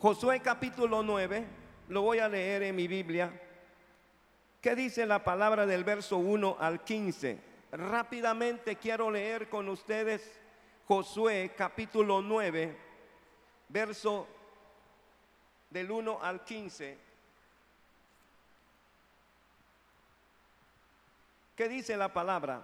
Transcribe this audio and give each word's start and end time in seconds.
Josué 0.00 0.38
capítulo 0.38 1.02
9, 1.02 1.44
lo 1.88 2.02
voy 2.02 2.20
a 2.20 2.28
leer 2.28 2.62
en 2.62 2.76
mi 2.76 2.86
Biblia. 2.86 3.32
¿Qué 4.60 4.76
dice 4.76 5.04
la 5.04 5.24
palabra 5.24 5.66
del 5.66 5.82
verso 5.82 6.18
1 6.18 6.56
al 6.60 6.84
15? 6.84 7.36
Rápidamente 7.72 8.76
quiero 8.76 9.10
leer 9.10 9.48
con 9.48 9.68
ustedes 9.68 10.38
Josué 10.86 11.52
capítulo 11.56 12.22
9, 12.22 12.78
verso 13.70 14.28
del 15.68 15.90
1 15.90 16.20
al 16.22 16.44
15. 16.44 16.98
¿Qué 21.56 21.68
dice 21.68 21.96
la 21.96 22.12
palabra? 22.12 22.62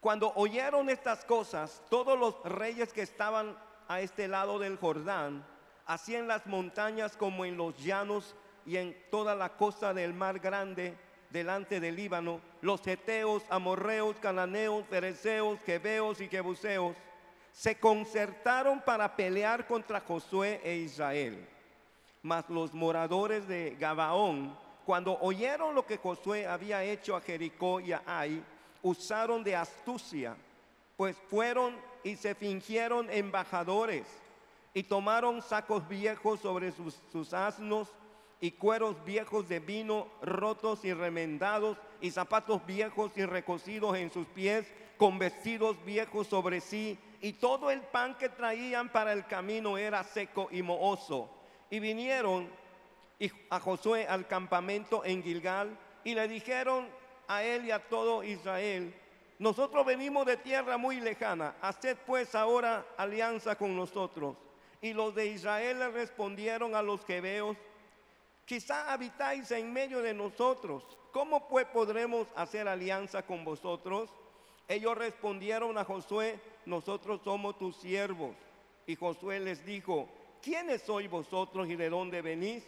Cuando 0.00 0.32
oyeron 0.34 0.88
estas 0.88 1.26
cosas, 1.26 1.82
todos 1.90 2.18
los 2.18 2.42
reyes 2.44 2.94
que 2.94 3.02
estaban 3.02 3.54
a 3.86 4.00
este 4.00 4.28
lado 4.28 4.58
del 4.58 4.78
Jordán, 4.78 5.44
así 5.88 6.14
en 6.14 6.28
las 6.28 6.46
montañas 6.46 7.16
como 7.16 7.44
en 7.46 7.56
los 7.56 7.76
llanos 7.82 8.36
y 8.64 8.76
en 8.76 8.94
toda 9.10 9.34
la 9.34 9.56
costa 9.56 9.94
del 9.94 10.12
mar 10.12 10.38
grande, 10.38 10.94
delante 11.30 11.80
del 11.80 11.96
Líbano, 11.96 12.40
los 12.60 12.86
heteos, 12.86 13.42
amorreos, 13.48 14.16
cananeos, 14.20 14.86
fereceos, 14.86 15.58
quebeos 15.60 16.20
y 16.20 16.28
jebuseos, 16.28 16.94
se 17.52 17.76
concertaron 17.76 18.80
para 18.80 19.16
pelear 19.16 19.66
contra 19.66 20.00
Josué 20.00 20.60
e 20.62 20.76
Israel. 20.76 21.48
Mas 22.22 22.48
los 22.50 22.74
moradores 22.74 23.48
de 23.48 23.74
Gabaón, 23.80 24.56
cuando 24.84 25.18
oyeron 25.20 25.74
lo 25.74 25.86
que 25.86 25.96
Josué 25.96 26.46
había 26.46 26.84
hecho 26.84 27.16
a 27.16 27.22
Jericó 27.22 27.80
y 27.80 27.92
a 27.92 28.02
Ai, 28.04 28.44
usaron 28.82 29.42
de 29.42 29.56
astucia, 29.56 30.36
pues 30.98 31.16
fueron 31.30 31.74
y 32.04 32.16
se 32.16 32.34
fingieron 32.34 33.08
embajadores 33.10 34.06
y 34.78 34.84
tomaron 34.84 35.42
sacos 35.42 35.88
viejos 35.88 36.38
sobre 36.38 36.70
sus, 36.70 37.34
asnos 37.34 37.88
y 38.40 38.52
cueros 38.52 39.04
viejos 39.04 39.48
de 39.48 39.58
vino 39.58 40.06
rotos 40.22 40.84
y 40.84 40.94
remendados 40.94 41.76
y 42.00 42.12
zapatos 42.12 42.64
viejos 42.64 43.10
y 43.16 43.26
recocidos 43.26 43.96
en 43.96 44.12
sus 44.12 44.24
pies 44.28 44.72
con 44.96 45.18
vestidos 45.18 45.84
viejos 45.84 46.28
sobre 46.28 46.60
sí 46.60 46.96
y 47.20 47.32
todo 47.32 47.72
el 47.72 47.80
pan 47.80 48.16
que 48.18 48.28
traían 48.28 48.88
para 48.92 49.12
el 49.12 49.26
camino 49.26 49.76
era 49.76 50.04
seco 50.04 50.46
y 50.52 50.62
mohoso. 50.62 51.28
Y 51.70 51.80
vinieron 51.80 52.48
a 53.50 53.58
Josué 53.58 54.06
al 54.06 54.28
campamento 54.28 55.04
en 55.04 55.24
Gilgal 55.24 55.76
y 56.04 56.14
le 56.14 56.28
dijeron 56.28 56.86
a 57.26 57.42
él 57.42 57.66
y 57.66 57.72
a 57.72 57.80
todo 57.80 58.22
Israel, 58.22 58.94
nosotros 59.40 59.84
venimos 59.84 60.24
de 60.24 60.36
tierra 60.36 60.78
muy 60.78 61.00
lejana, 61.00 61.56
haced 61.62 61.96
pues 62.06 62.36
ahora 62.36 62.86
alianza 62.96 63.56
con 63.56 63.74
nosotros. 63.74 64.36
Y 64.80 64.92
los 64.92 65.14
de 65.14 65.26
Israel 65.26 65.78
le 65.78 65.90
respondieron 65.90 66.74
a 66.74 66.82
los 66.82 67.04
quebeos, 67.04 67.56
quizá 68.44 68.92
habitáis 68.92 69.50
en 69.50 69.72
medio 69.72 70.00
de 70.00 70.14
nosotros, 70.14 70.84
¿cómo 71.12 71.48
pues 71.48 71.66
podremos 71.66 72.28
hacer 72.36 72.68
alianza 72.68 73.22
con 73.22 73.44
vosotros? 73.44 74.10
Ellos 74.68 74.96
respondieron 74.96 75.76
a 75.78 75.84
Josué, 75.84 76.38
nosotros 76.66 77.20
somos 77.24 77.58
tus 77.58 77.76
siervos. 77.76 78.36
Y 78.86 78.94
Josué 78.94 79.40
les 79.40 79.64
dijo, 79.64 80.08
¿quiénes 80.42 80.82
sois 80.82 81.10
vosotros 81.10 81.68
y 81.68 81.76
de 81.76 81.90
dónde 81.90 82.22
venís? 82.22 82.64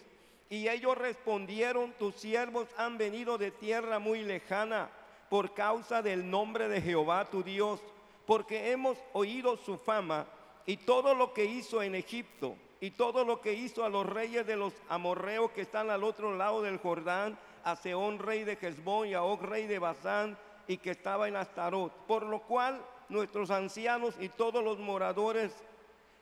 Y 0.48 0.68
ellos 0.68 0.98
respondieron, 0.98 1.92
tus 1.92 2.16
siervos 2.16 2.68
han 2.76 2.98
venido 2.98 3.38
de 3.38 3.52
tierra 3.52 3.98
muy 4.00 4.22
lejana 4.22 4.90
por 5.28 5.54
causa 5.54 6.02
del 6.02 6.28
nombre 6.28 6.68
de 6.68 6.82
Jehová 6.82 7.30
tu 7.30 7.44
Dios, 7.44 7.80
porque 8.26 8.72
hemos 8.72 8.98
oído 9.12 9.56
su 9.56 9.78
fama 9.78 10.26
y 10.66 10.76
todo 10.78 11.14
lo 11.14 11.32
que 11.32 11.44
hizo 11.44 11.82
en 11.82 11.94
Egipto 11.94 12.56
y 12.80 12.92
todo 12.92 13.24
lo 13.24 13.40
que 13.40 13.52
hizo 13.52 13.84
a 13.84 13.88
los 13.88 14.06
reyes 14.06 14.46
de 14.46 14.56
los 14.56 14.72
amorreos 14.88 15.50
que 15.50 15.62
están 15.62 15.90
al 15.90 16.04
otro 16.04 16.36
lado 16.36 16.62
del 16.62 16.78
Jordán, 16.78 17.38
a 17.64 17.76
Seón 17.76 18.18
rey 18.18 18.44
de 18.44 18.58
Hezbón 18.60 19.08
y 19.08 19.14
a 19.14 19.22
Og 19.22 19.42
rey 19.42 19.66
de 19.66 19.78
Basán 19.78 20.38
y 20.66 20.78
que 20.78 20.92
estaba 20.92 21.28
en 21.28 21.36
Astarot, 21.36 21.92
por 22.06 22.24
lo 22.24 22.40
cual 22.40 22.80
nuestros 23.08 23.50
ancianos 23.50 24.14
y 24.20 24.28
todos 24.28 24.64
los 24.64 24.78
moradores 24.78 25.52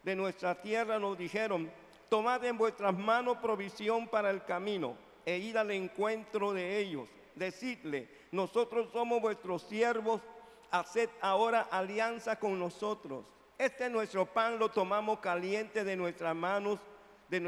de 0.03 0.17
nuestra 0.17 0.61
tierra 0.61 0.99
nos 0.99 1.19
dijeron, 1.19 1.71
tomad 2.09 2.45
en 2.45 2.57
vuestras 2.57 2.97
manos 2.97 3.39
provisión 3.39 4.09
para 4.09 4.31
el 4.31 4.45
camino 4.45 4.97
e 5.27 5.37
id 5.37 5.57
al 5.57 5.71
encuentro 5.71 6.53
de 6.53 6.79
ellos. 6.79 7.09
Decidle, 7.35 8.09
nosotros 8.33 8.89
somos 8.93 9.21
vuestros 9.21 9.63
siervos, 9.63 10.23
haced 10.71 11.11
ahora 11.21 11.69
alianza 11.71 12.39
con 12.39 12.59
nosotros. 12.59 13.27
Este 13.59 13.91
nuestro 13.91 14.25
pan 14.25 14.57
lo 14.61 14.69
tomamos 14.69 15.19
caliente 15.19 15.83
de 15.83 15.97
nuestras 15.97 16.37
manos, 16.37 16.79
de, 17.29 17.41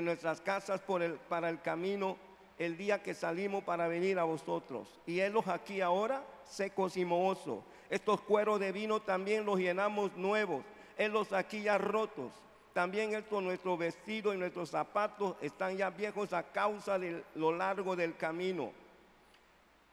nuestras 0.00 0.40
casas 0.40 0.80
para 1.28 1.50
el 1.50 1.60
camino 1.60 2.16
el 2.58 2.78
día 2.78 3.02
que 3.02 3.12
salimos 3.12 3.62
para 3.64 3.86
venir 3.86 4.18
a 4.18 4.24
vosotros. 4.24 4.98
Y 5.06 5.20
los 5.28 5.46
aquí 5.46 5.82
ahora 5.82 6.24
secos 6.44 6.96
y 6.96 7.04
mohosos. 7.04 7.62
Estos 7.90 8.22
cueros 8.22 8.58
de 8.60 8.72
vino 8.72 9.00
también 9.00 9.44
los 9.44 9.58
llenamos 9.58 10.16
nuevos. 10.16 10.64
los 10.98 11.32
aquí 11.34 11.62
ya 11.62 11.76
rotos. 11.76 12.32
También 12.72 13.14
estos 13.14 13.42
nuestros 13.42 13.78
vestidos 13.78 14.34
y 14.34 14.38
nuestros 14.38 14.70
zapatos 14.70 15.36
están 15.42 15.76
ya 15.76 15.90
viejos 15.90 16.32
a 16.32 16.44
causa 16.44 16.98
de 16.98 17.22
lo 17.34 17.52
largo 17.52 17.94
del 17.94 18.16
camino. 18.16 18.72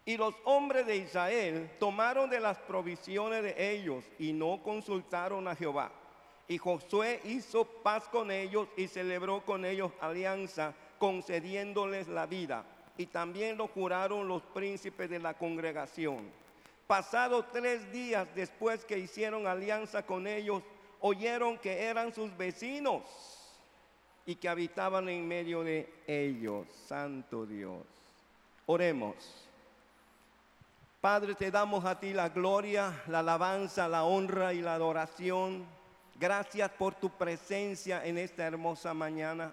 Y 0.05 0.17
los 0.17 0.35
hombres 0.43 0.85
de 0.85 0.97
Israel 0.97 1.71
tomaron 1.79 2.29
de 2.29 2.39
las 2.39 2.59
provisiones 2.59 3.41
de 3.41 3.73
ellos 3.73 4.03
y 4.19 4.33
no 4.33 4.61
consultaron 4.61 5.47
a 5.47 5.55
Jehová. 5.55 5.91
Y 6.47 6.59
Josué 6.59 7.21
hizo 7.23 7.65
paz 7.65 8.07
con 8.07 8.29
ellos 8.29 8.67
y 8.77 8.87
celebró 8.87 9.43
con 9.43 9.65
ellos 9.65 9.91
alianza, 9.99 10.75
concediéndoles 10.99 12.07
la 12.07 12.27
vida. 12.27 12.63
Y 12.97 13.07
también 13.07 13.57
lo 13.57 13.67
juraron 13.67 14.27
los 14.27 14.43
príncipes 14.43 15.09
de 15.09 15.17
la 15.17 15.33
congregación. 15.33 16.29
Pasados 16.85 17.45
tres 17.51 17.91
días 17.91 18.27
después 18.35 18.85
que 18.85 18.99
hicieron 18.99 19.47
alianza 19.47 20.05
con 20.05 20.27
ellos, 20.27 20.61
oyeron 20.99 21.57
que 21.57 21.81
eran 21.81 22.13
sus 22.13 22.35
vecinos 22.37 23.01
y 24.23 24.35
que 24.35 24.47
habitaban 24.47 25.09
en 25.09 25.27
medio 25.27 25.63
de 25.63 25.91
ellos. 26.05 26.67
Santo 26.85 27.47
Dios. 27.47 27.81
Oremos. 28.67 29.45
Padre, 31.05 31.35
te 31.35 31.51
damos 31.51 31.85
a 31.85 31.99
ti 31.99 32.13
la 32.13 32.29
gloria, 32.29 33.03
la 33.05 33.19
alabanza, 33.19 33.87
la 33.87 34.05
honra 34.05 34.53
y 34.53 34.61
la 34.63 34.73
adoración. 34.73 35.63
Gracias 36.15 36.67
por 36.71 36.95
tu 36.95 37.11
presencia 37.11 38.03
en 38.03 38.17
esta 38.17 38.43
hermosa 38.43 38.91
mañana. 38.95 39.51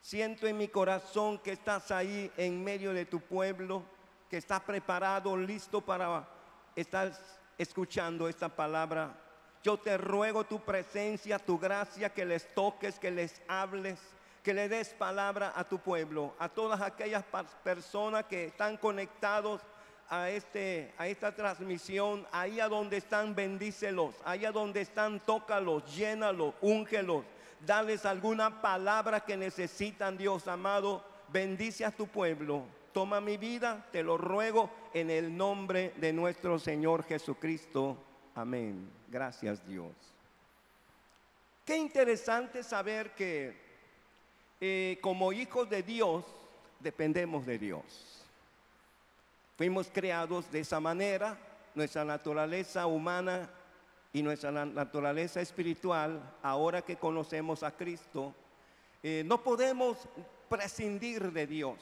Siento 0.00 0.46
en 0.46 0.56
mi 0.56 0.68
corazón 0.68 1.38
que 1.38 1.50
estás 1.50 1.90
ahí 1.90 2.30
en 2.36 2.62
medio 2.62 2.92
de 2.92 3.06
tu 3.06 3.18
pueblo, 3.18 3.82
que 4.30 4.36
estás 4.36 4.60
preparado, 4.60 5.36
listo 5.36 5.80
para 5.80 6.28
estar 6.76 7.10
escuchando 7.58 8.28
esta 8.28 8.48
palabra 8.48 9.16
yo 9.64 9.76
te 9.76 9.98
ruego 9.98 10.44
tu 10.44 10.60
presencia, 10.60 11.40
tu 11.40 11.58
gracia, 11.58 12.10
que 12.10 12.24
les 12.24 12.54
toques, 12.54 13.00
que 13.00 13.10
les 13.10 13.42
hables, 13.48 13.98
que 14.44 14.54
le 14.54 14.68
des 14.68 14.90
palabra 14.90 15.52
a 15.56 15.64
tu 15.64 15.80
pueblo, 15.80 16.36
a 16.38 16.48
todas 16.48 16.80
aquellas 16.80 17.24
personas 17.64 18.26
que 18.26 18.44
están 18.44 18.76
conectados 18.76 19.60
a, 20.08 20.30
este, 20.30 20.92
a 20.98 21.08
esta 21.08 21.34
transmisión, 21.34 22.26
ahí 22.32 22.60
a 22.60 22.68
donde 22.68 22.96
están, 22.98 23.34
bendícelos, 23.34 24.14
ahí 24.24 24.44
a 24.44 24.52
donde 24.52 24.80
están, 24.80 25.20
tócalos, 25.20 25.94
llénalos, 25.94 26.54
úngelos, 26.60 27.24
dales 27.64 28.04
alguna 28.04 28.60
palabra 28.60 29.20
que 29.20 29.36
necesitan, 29.36 30.16
Dios 30.16 30.46
amado, 30.48 31.04
bendice 31.32 31.84
a 31.84 31.90
tu 31.90 32.06
pueblo. 32.06 32.64
Toma 32.92 33.20
mi 33.20 33.36
vida, 33.36 33.86
te 33.92 34.02
lo 34.02 34.16
ruego 34.16 34.70
en 34.94 35.10
el 35.10 35.36
nombre 35.36 35.92
de 35.96 36.12
nuestro 36.12 36.58
Señor 36.58 37.04
Jesucristo. 37.04 37.96
Amén. 38.34 38.88
Gracias 39.08 39.66
Dios. 39.66 39.92
Qué 41.64 41.76
interesante 41.76 42.62
saber 42.62 43.14
que 43.14 43.54
eh, 44.60 44.98
como 45.02 45.32
hijos 45.32 45.68
de 45.68 45.82
Dios 45.82 46.24
dependemos 46.80 47.44
de 47.44 47.58
Dios. 47.58 48.15
Fuimos 49.56 49.88
creados 49.90 50.50
de 50.52 50.60
esa 50.60 50.80
manera, 50.80 51.38
nuestra 51.74 52.04
naturaleza 52.04 52.86
humana 52.86 53.48
y 54.12 54.22
nuestra 54.22 54.50
naturaleza 54.50 55.40
espiritual, 55.40 56.20
ahora 56.42 56.82
que 56.82 56.96
conocemos 56.96 57.62
a 57.62 57.70
Cristo, 57.70 58.34
eh, 59.02 59.22
no 59.24 59.42
podemos 59.42 59.96
prescindir 60.50 61.32
de 61.32 61.46
Dios. 61.46 61.78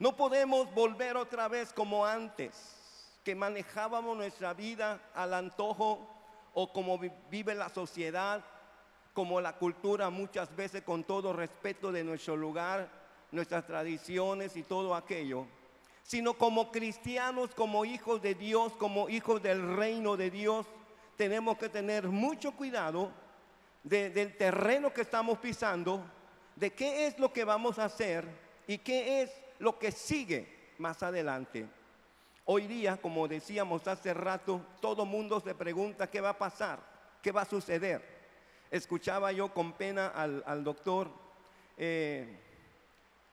No 0.00 0.16
podemos 0.16 0.72
volver 0.74 1.16
otra 1.16 1.46
vez 1.46 1.72
como 1.72 2.04
antes 2.04 2.76
que 3.22 3.36
manejábamos 3.36 4.16
nuestra 4.16 4.52
vida 4.52 5.00
al 5.14 5.34
antojo 5.34 6.08
o 6.54 6.72
como 6.72 6.98
vive 7.30 7.54
la 7.54 7.68
sociedad, 7.68 8.44
como 9.12 9.40
la 9.40 9.56
cultura 9.58 10.10
muchas 10.10 10.54
veces 10.56 10.82
con 10.82 11.04
todo 11.04 11.32
respeto 11.32 11.92
de 11.92 12.02
nuestro 12.02 12.36
lugar, 12.36 12.88
nuestras 13.30 13.64
tradiciones 13.64 14.56
y 14.56 14.64
todo 14.64 14.94
aquello, 14.94 15.46
sino 16.10 16.34
como 16.34 16.72
cristianos, 16.72 17.54
como 17.54 17.84
hijos 17.84 18.20
de 18.20 18.34
Dios, 18.34 18.72
como 18.72 19.08
hijos 19.08 19.40
del 19.40 19.76
reino 19.76 20.16
de 20.16 20.28
Dios, 20.28 20.66
tenemos 21.16 21.56
que 21.56 21.68
tener 21.68 22.08
mucho 22.08 22.50
cuidado 22.50 23.12
del 23.84 24.36
terreno 24.36 24.92
que 24.92 25.02
estamos 25.02 25.38
pisando, 25.38 26.04
de 26.56 26.72
qué 26.72 27.06
es 27.06 27.16
lo 27.20 27.32
que 27.32 27.44
vamos 27.44 27.78
a 27.78 27.84
hacer 27.84 28.26
y 28.66 28.78
qué 28.78 29.22
es 29.22 29.30
lo 29.60 29.78
que 29.78 29.92
sigue 29.92 30.72
más 30.78 31.00
adelante. 31.04 31.68
Hoy 32.44 32.66
día, 32.66 32.96
como 32.96 33.28
decíamos 33.28 33.86
hace 33.86 34.12
rato, 34.12 34.60
todo 34.80 35.06
mundo 35.06 35.38
se 35.38 35.54
pregunta 35.54 36.10
qué 36.10 36.20
va 36.20 36.30
a 36.30 36.38
pasar, 36.38 36.80
qué 37.22 37.30
va 37.30 37.42
a 37.42 37.48
suceder. 37.48 38.02
Escuchaba 38.68 39.30
yo 39.30 39.54
con 39.54 39.74
pena 39.74 40.08
al, 40.08 40.64
doctor 40.64 41.08
eh, 41.76 42.36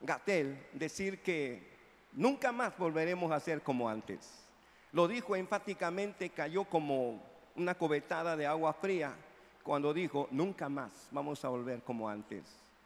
Gatel 0.00 0.64
decir 0.74 1.20
que 1.24 1.76
nunca 2.18 2.52
más 2.52 2.76
volveremos 2.76 3.32
a 3.32 3.40
ser 3.40 3.62
como 3.62 3.88
antes. 3.88 4.44
Lo 4.92 5.06
dijo 5.08 5.36
enfáticamente, 5.36 6.30
cayó 6.30 6.64
como 6.64 7.22
una 7.56 7.74
cobetada 7.76 8.36
de 8.36 8.46
agua 8.46 8.72
fría 8.72 9.14
cuando 9.62 9.94
dijo, 9.94 10.28
nunca 10.30 10.68
más 10.68 11.08
vamos 11.10 11.44
a 11.44 11.48
volver 11.48 11.82
como 11.82 12.08
antes. 12.08 12.42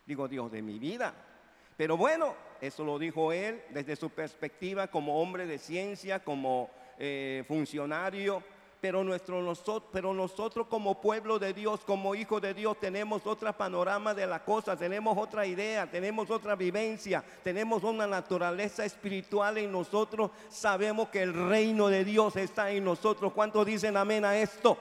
Digo, 0.06 0.28
Dios 0.28 0.52
de 0.52 0.62
mi 0.62 0.78
vida. 0.78 1.14
Pero 1.76 1.96
bueno, 1.96 2.34
eso 2.60 2.84
lo 2.84 2.98
dijo 2.98 3.32
él 3.32 3.62
desde 3.70 3.96
su 3.96 4.10
perspectiva 4.10 4.88
como 4.88 5.20
hombre 5.20 5.46
de 5.46 5.58
ciencia, 5.58 6.22
como 6.22 6.70
eh, 6.98 7.44
funcionario. 7.48 8.42
Pero, 8.82 9.04
nuestro, 9.04 9.40
nosotros, 9.40 10.02
nosotros 10.12 10.66
como 10.66 11.00
pueblo 11.00 11.38
de 11.38 11.52
Dios, 11.52 11.82
como 11.86 12.16
hijo 12.16 12.40
de 12.40 12.52
Dios, 12.52 12.80
tenemos 12.80 13.24
otro 13.28 13.52
panorama 13.52 14.12
de 14.12 14.26
la 14.26 14.44
cosa, 14.44 14.76
tenemos 14.76 15.16
otra 15.16 15.46
idea, 15.46 15.88
tenemos 15.88 16.28
otra 16.30 16.56
vivencia, 16.56 17.22
tenemos 17.44 17.84
una 17.84 18.08
naturaleza 18.08 18.84
espiritual 18.84 19.58
en 19.58 19.70
nosotros. 19.70 20.32
Sabemos 20.48 21.10
que 21.10 21.22
el 21.22 21.32
reino 21.32 21.86
de 21.86 22.04
Dios 22.04 22.34
está 22.34 22.72
en 22.72 22.82
nosotros. 22.82 23.32
¿Cuántos 23.32 23.64
dicen 23.66 23.96
amén 23.96 24.24
a 24.24 24.36
esto? 24.36 24.76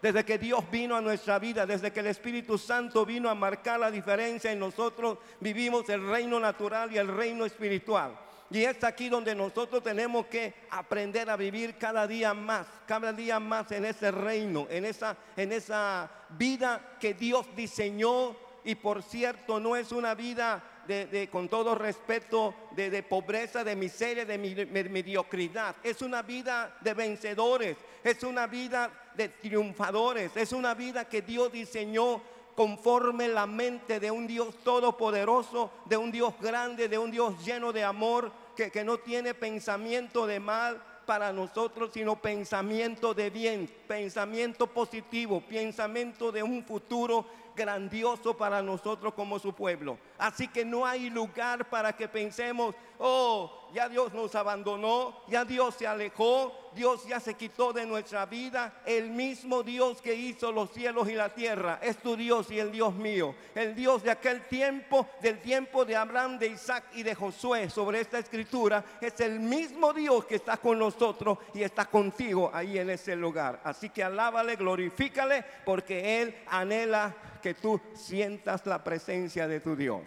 Desde 0.00 0.24
que 0.24 0.38
Dios 0.38 0.64
vino 0.70 0.96
a 0.96 1.02
nuestra 1.02 1.38
vida, 1.38 1.66
desde 1.66 1.92
que 1.92 2.00
el 2.00 2.06
Espíritu 2.06 2.56
Santo 2.56 3.04
vino 3.04 3.28
a 3.28 3.34
marcar 3.34 3.78
la 3.78 3.90
diferencia 3.90 4.50
en 4.50 4.60
nosotros, 4.60 5.18
vivimos 5.40 5.86
el 5.90 6.08
reino 6.08 6.40
natural 6.40 6.90
y 6.90 6.96
el 6.96 7.06
reino 7.06 7.44
espiritual. 7.44 8.18
Y 8.52 8.64
es 8.64 8.84
aquí 8.84 9.08
donde 9.08 9.34
nosotros 9.34 9.82
tenemos 9.82 10.26
que 10.26 10.52
aprender 10.70 11.30
a 11.30 11.36
vivir 11.36 11.78
cada 11.78 12.06
día 12.06 12.34
más, 12.34 12.66
cada 12.86 13.12
día 13.12 13.40
más 13.40 13.72
en 13.72 13.86
ese 13.86 14.10
reino, 14.10 14.66
en 14.68 14.84
esa, 14.84 15.16
en 15.36 15.52
esa 15.52 16.10
vida 16.30 16.96
que 17.00 17.14
Dios 17.14 17.46
diseñó. 17.56 18.36
Y 18.64 18.74
por 18.74 19.02
cierto, 19.02 19.58
no 19.58 19.74
es 19.74 19.90
una 19.90 20.14
vida 20.14 20.62
de, 20.86 21.28
con 21.32 21.48
todo 21.48 21.74
respeto, 21.74 22.54
de, 22.72 23.02
pobreza, 23.02 23.64
de 23.64 23.74
miseria, 23.74 24.26
de 24.26 24.36
mediocridad. 24.36 25.76
Es 25.82 26.02
una 26.02 26.22
vida 26.22 26.76
de 26.80 26.92
vencedores, 26.92 27.76
es 28.04 28.22
una 28.22 28.46
vida 28.46 28.90
de 29.14 29.30
triunfadores, 29.30 30.36
es 30.36 30.52
una 30.52 30.74
vida 30.74 31.08
que 31.08 31.22
Dios 31.22 31.50
diseñó 31.52 32.20
conforme 32.54 33.28
la 33.28 33.46
mente 33.46 33.98
de 33.98 34.10
un 34.10 34.26
Dios 34.26 34.54
todopoderoso, 34.62 35.70
de 35.86 35.96
un 35.96 36.12
Dios 36.12 36.34
grande, 36.40 36.88
de 36.88 36.98
un 36.98 37.10
Dios 37.10 37.42
lleno 37.44 37.72
de 37.72 37.84
amor, 37.84 38.30
que, 38.54 38.84
no 38.84 38.98
tiene 38.98 39.34
pensamiento 39.34 40.26
de 40.26 40.40
mal, 40.40 40.82
para 41.06 41.32
nosotros, 41.32 41.90
sino 41.92 42.20
pensamiento 42.20 43.12
de 43.12 43.28
bien, 43.28 43.68
pensamiento 43.88 44.68
positivo, 44.68 45.40
pensamiento 45.40 46.30
de 46.30 46.42
un 46.42 46.64
futuro 46.64 47.26
grandioso 47.54 48.36
para 48.36 48.62
nosotros 48.62 49.14
como 49.14 49.38
su 49.38 49.52
pueblo. 49.52 49.98
Así 50.18 50.48
que 50.48 50.64
no 50.64 50.86
hay 50.86 51.10
lugar 51.10 51.68
para 51.68 51.92
que 51.94 52.08
pensemos, 52.08 52.74
oh, 52.98 53.62
ya 53.72 53.88
Dios 53.88 54.12
nos 54.12 54.34
abandonó, 54.34 55.16
ya 55.28 55.44
Dios 55.44 55.74
se 55.74 55.86
alejó, 55.86 56.70
Dios 56.74 57.06
ya 57.06 57.20
se 57.20 57.34
quitó 57.34 57.72
de 57.72 57.86
nuestra 57.86 58.26
vida. 58.26 58.82
El 58.86 59.10
mismo 59.10 59.62
Dios 59.62 60.00
que 60.00 60.14
hizo 60.14 60.52
los 60.52 60.70
cielos 60.70 61.08
y 61.08 61.14
la 61.14 61.30
tierra 61.30 61.78
es 61.82 61.98
tu 61.98 62.16
Dios 62.16 62.50
y 62.50 62.58
el 62.58 62.70
Dios 62.70 62.94
mío. 62.94 63.34
El 63.54 63.74
Dios 63.74 64.02
de 64.02 64.10
aquel 64.10 64.42
tiempo, 64.42 65.08
del 65.20 65.40
tiempo 65.40 65.84
de 65.84 65.96
Abraham, 65.96 66.38
de 66.38 66.48
Isaac 66.48 66.84
y 66.94 67.02
de 67.02 67.14
Josué 67.14 67.70
sobre 67.70 68.00
esta 68.00 68.18
escritura, 68.18 68.84
es 69.00 69.18
el 69.20 69.40
mismo 69.40 69.92
Dios 69.92 70.24
que 70.26 70.36
está 70.36 70.56
con 70.56 70.78
nosotros 70.78 71.38
y 71.54 71.62
está 71.62 71.86
contigo 71.86 72.50
ahí 72.52 72.78
en 72.78 72.90
ese 72.90 73.16
lugar. 73.16 73.60
Así 73.64 73.88
que 73.90 74.04
alábale, 74.04 74.56
glorifícale, 74.56 75.44
porque 75.64 76.22
Él 76.22 76.36
anhela 76.46 77.14
que 77.42 77.52
tú 77.52 77.78
sientas 77.94 78.64
la 78.64 78.82
presencia 78.82 79.46
de 79.46 79.60
tu 79.60 79.76
Dios. 79.76 80.00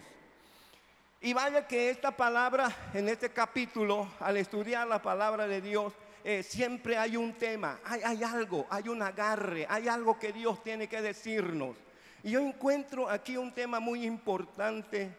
Y 1.20 1.32
vaya 1.32 1.66
que 1.66 1.90
esta 1.90 2.10
palabra 2.10 2.74
en 2.94 3.08
este 3.08 3.30
capítulo, 3.30 4.08
al 4.18 4.36
estudiar 4.36 4.88
la 4.88 5.00
palabra 5.00 5.46
de 5.46 5.60
Dios, 5.60 5.92
eh, 6.24 6.42
siempre 6.42 6.98
hay 6.98 7.16
un 7.16 7.34
tema, 7.34 7.78
hay, 7.84 8.00
hay 8.02 8.24
algo, 8.24 8.66
hay 8.68 8.88
un 8.88 9.00
agarre, 9.00 9.66
hay 9.68 9.86
algo 9.86 10.18
que 10.18 10.32
Dios 10.32 10.62
tiene 10.62 10.88
que 10.88 11.00
decirnos. 11.00 11.76
Y 12.22 12.32
yo 12.32 12.40
encuentro 12.40 13.08
aquí 13.08 13.36
un 13.36 13.52
tema 13.52 13.78
muy 13.78 14.04
importante, 14.04 15.16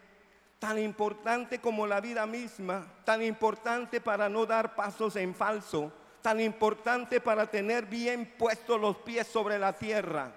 tan 0.58 0.78
importante 0.78 1.60
como 1.60 1.86
la 1.86 2.00
vida 2.00 2.26
misma, 2.26 2.86
tan 3.04 3.22
importante 3.22 4.00
para 4.00 4.28
no 4.28 4.44
dar 4.44 4.74
pasos 4.74 5.16
en 5.16 5.34
falso, 5.34 5.92
tan 6.20 6.40
importante 6.40 7.20
para 7.20 7.50
tener 7.50 7.86
bien 7.86 8.34
puestos 8.38 8.80
los 8.80 8.96
pies 8.98 9.26
sobre 9.26 9.58
la 9.58 9.72
tierra. 9.72 10.32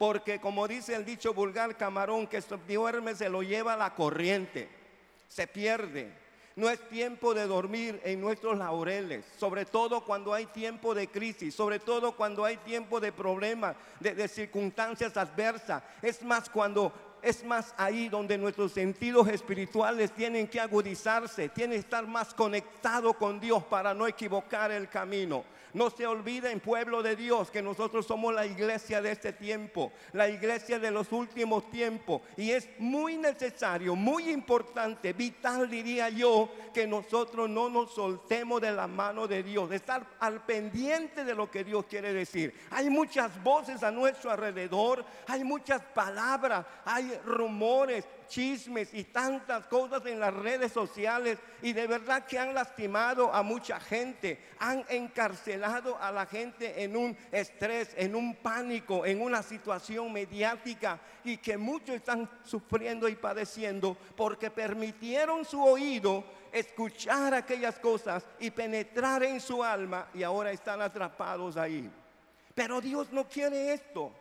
Porque 0.00 0.40
como 0.40 0.66
dice 0.66 0.94
el 0.94 1.04
dicho 1.04 1.34
vulgar 1.34 1.76
camarón, 1.76 2.26
que 2.26 2.40
duerme 2.66 3.14
se 3.14 3.28
lo 3.28 3.42
lleva 3.42 3.76
la 3.76 3.94
corriente, 3.94 4.66
se 5.28 5.46
pierde. 5.46 6.10
No 6.56 6.70
es 6.70 6.80
tiempo 6.88 7.34
de 7.34 7.46
dormir 7.46 8.00
en 8.02 8.18
nuestros 8.18 8.56
laureles, 8.56 9.26
sobre 9.38 9.66
todo 9.66 10.02
cuando 10.02 10.32
hay 10.32 10.46
tiempo 10.46 10.94
de 10.94 11.08
crisis, 11.08 11.54
sobre 11.54 11.80
todo 11.80 12.12
cuando 12.16 12.46
hay 12.46 12.56
tiempo 12.56 12.98
de 12.98 13.12
problemas, 13.12 13.76
de, 14.00 14.14
de 14.14 14.26
circunstancias 14.26 15.18
adversas. 15.18 15.82
Es 16.00 16.22
más 16.22 16.48
cuando 16.48 16.94
es 17.20 17.44
más 17.44 17.74
ahí 17.76 18.08
donde 18.08 18.38
nuestros 18.38 18.72
sentidos 18.72 19.28
espirituales 19.28 20.12
tienen 20.12 20.48
que 20.48 20.60
agudizarse, 20.60 21.50
tienen 21.50 21.76
que 21.76 21.84
estar 21.84 22.06
más 22.06 22.32
conectados 22.32 23.16
con 23.16 23.38
Dios 23.38 23.62
para 23.64 23.92
no 23.92 24.06
equivocar 24.06 24.70
el 24.70 24.88
camino. 24.88 25.44
No 25.72 25.90
se 25.90 26.06
olviden, 26.06 26.60
pueblo 26.60 27.02
de 27.02 27.16
Dios, 27.16 27.50
que 27.50 27.62
nosotros 27.62 28.06
somos 28.06 28.34
la 28.34 28.46
iglesia 28.46 29.00
de 29.00 29.12
este 29.12 29.32
tiempo, 29.32 29.92
la 30.12 30.28
iglesia 30.28 30.78
de 30.78 30.90
los 30.90 31.12
últimos 31.12 31.70
tiempos. 31.70 32.22
Y 32.36 32.50
es 32.50 32.68
muy 32.78 33.16
necesario, 33.16 33.94
muy 33.94 34.30
importante, 34.30 35.12
vital 35.12 35.70
diría 35.70 36.08
yo, 36.08 36.50
que 36.74 36.86
nosotros 36.86 37.48
no 37.48 37.68
nos 37.68 37.94
soltemos 37.94 38.60
de 38.60 38.72
la 38.72 38.86
mano 38.86 39.28
de 39.28 39.42
Dios, 39.42 39.70
de 39.70 39.76
estar 39.76 40.04
al 40.18 40.44
pendiente 40.44 41.24
de 41.24 41.34
lo 41.34 41.50
que 41.50 41.64
Dios 41.64 41.84
quiere 41.86 42.12
decir. 42.12 42.54
Hay 42.70 42.90
muchas 42.90 43.42
voces 43.42 43.82
a 43.82 43.90
nuestro 43.90 44.30
alrededor, 44.30 45.04
hay 45.26 45.44
muchas 45.44 45.82
palabras, 45.82 46.66
hay 46.84 47.18
rumores, 47.24 48.04
chismes 48.30 48.94
y 48.94 49.04
tantas 49.04 49.66
cosas 49.66 50.06
en 50.06 50.20
las 50.20 50.32
redes 50.32 50.72
sociales 50.72 51.38
y 51.60 51.72
de 51.72 51.86
verdad 51.86 52.24
que 52.24 52.38
han 52.38 52.54
lastimado 52.54 53.34
a 53.34 53.42
mucha 53.42 53.78
gente, 53.80 54.40
han 54.60 54.84
encarcelado 54.88 55.98
a 56.00 56.12
la 56.12 56.24
gente 56.24 56.82
en 56.82 56.96
un 56.96 57.16
estrés, 57.32 57.90
en 57.96 58.14
un 58.14 58.36
pánico, 58.36 59.04
en 59.04 59.20
una 59.20 59.42
situación 59.42 60.12
mediática 60.12 61.00
y 61.24 61.36
que 61.38 61.58
muchos 61.58 61.96
están 61.96 62.30
sufriendo 62.44 63.08
y 63.08 63.16
padeciendo 63.16 63.96
porque 64.16 64.50
permitieron 64.50 65.44
su 65.44 65.62
oído 65.62 66.24
escuchar 66.52 67.34
aquellas 67.34 67.78
cosas 67.80 68.24
y 68.38 68.50
penetrar 68.50 69.24
en 69.24 69.40
su 69.40 69.62
alma 69.62 70.08
y 70.14 70.22
ahora 70.22 70.52
están 70.52 70.80
atrapados 70.80 71.56
ahí. 71.56 71.90
Pero 72.54 72.80
Dios 72.80 73.12
no 73.12 73.28
quiere 73.28 73.72
esto. 73.72 74.12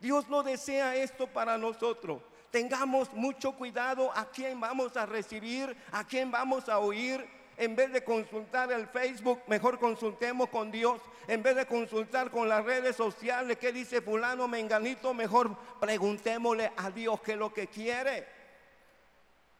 Dios 0.00 0.28
no 0.28 0.42
desea 0.42 0.94
esto 0.94 1.26
para 1.26 1.58
nosotros 1.58 2.22
tengamos 2.56 3.12
mucho 3.12 3.52
cuidado 3.52 4.10
a 4.16 4.30
quién 4.30 4.58
vamos 4.58 4.96
a 4.96 5.04
recibir, 5.04 5.76
a 5.92 6.04
quién 6.04 6.30
vamos 6.30 6.70
a 6.70 6.78
oír. 6.78 7.22
En 7.58 7.76
vez 7.76 7.92
de 7.92 8.02
consultar 8.02 8.72
el 8.72 8.86
Facebook, 8.86 9.42
mejor 9.46 9.78
consultemos 9.78 10.48
con 10.48 10.70
Dios. 10.70 11.02
En 11.28 11.42
vez 11.42 11.54
de 11.54 11.66
consultar 11.66 12.30
con 12.30 12.48
las 12.48 12.64
redes 12.64 12.96
sociales, 12.96 13.58
qué 13.58 13.72
dice 13.72 14.00
fulano, 14.00 14.48
menganito, 14.48 15.12
mejor 15.12 15.54
preguntémosle 15.78 16.72
a 16.78 16.90
Dios 16.90 17.20
qué 17.20 17.32
es 17.32 17.38
lo 17.38 17.52
que 17.52 17.66
quiere. 17.66 18.26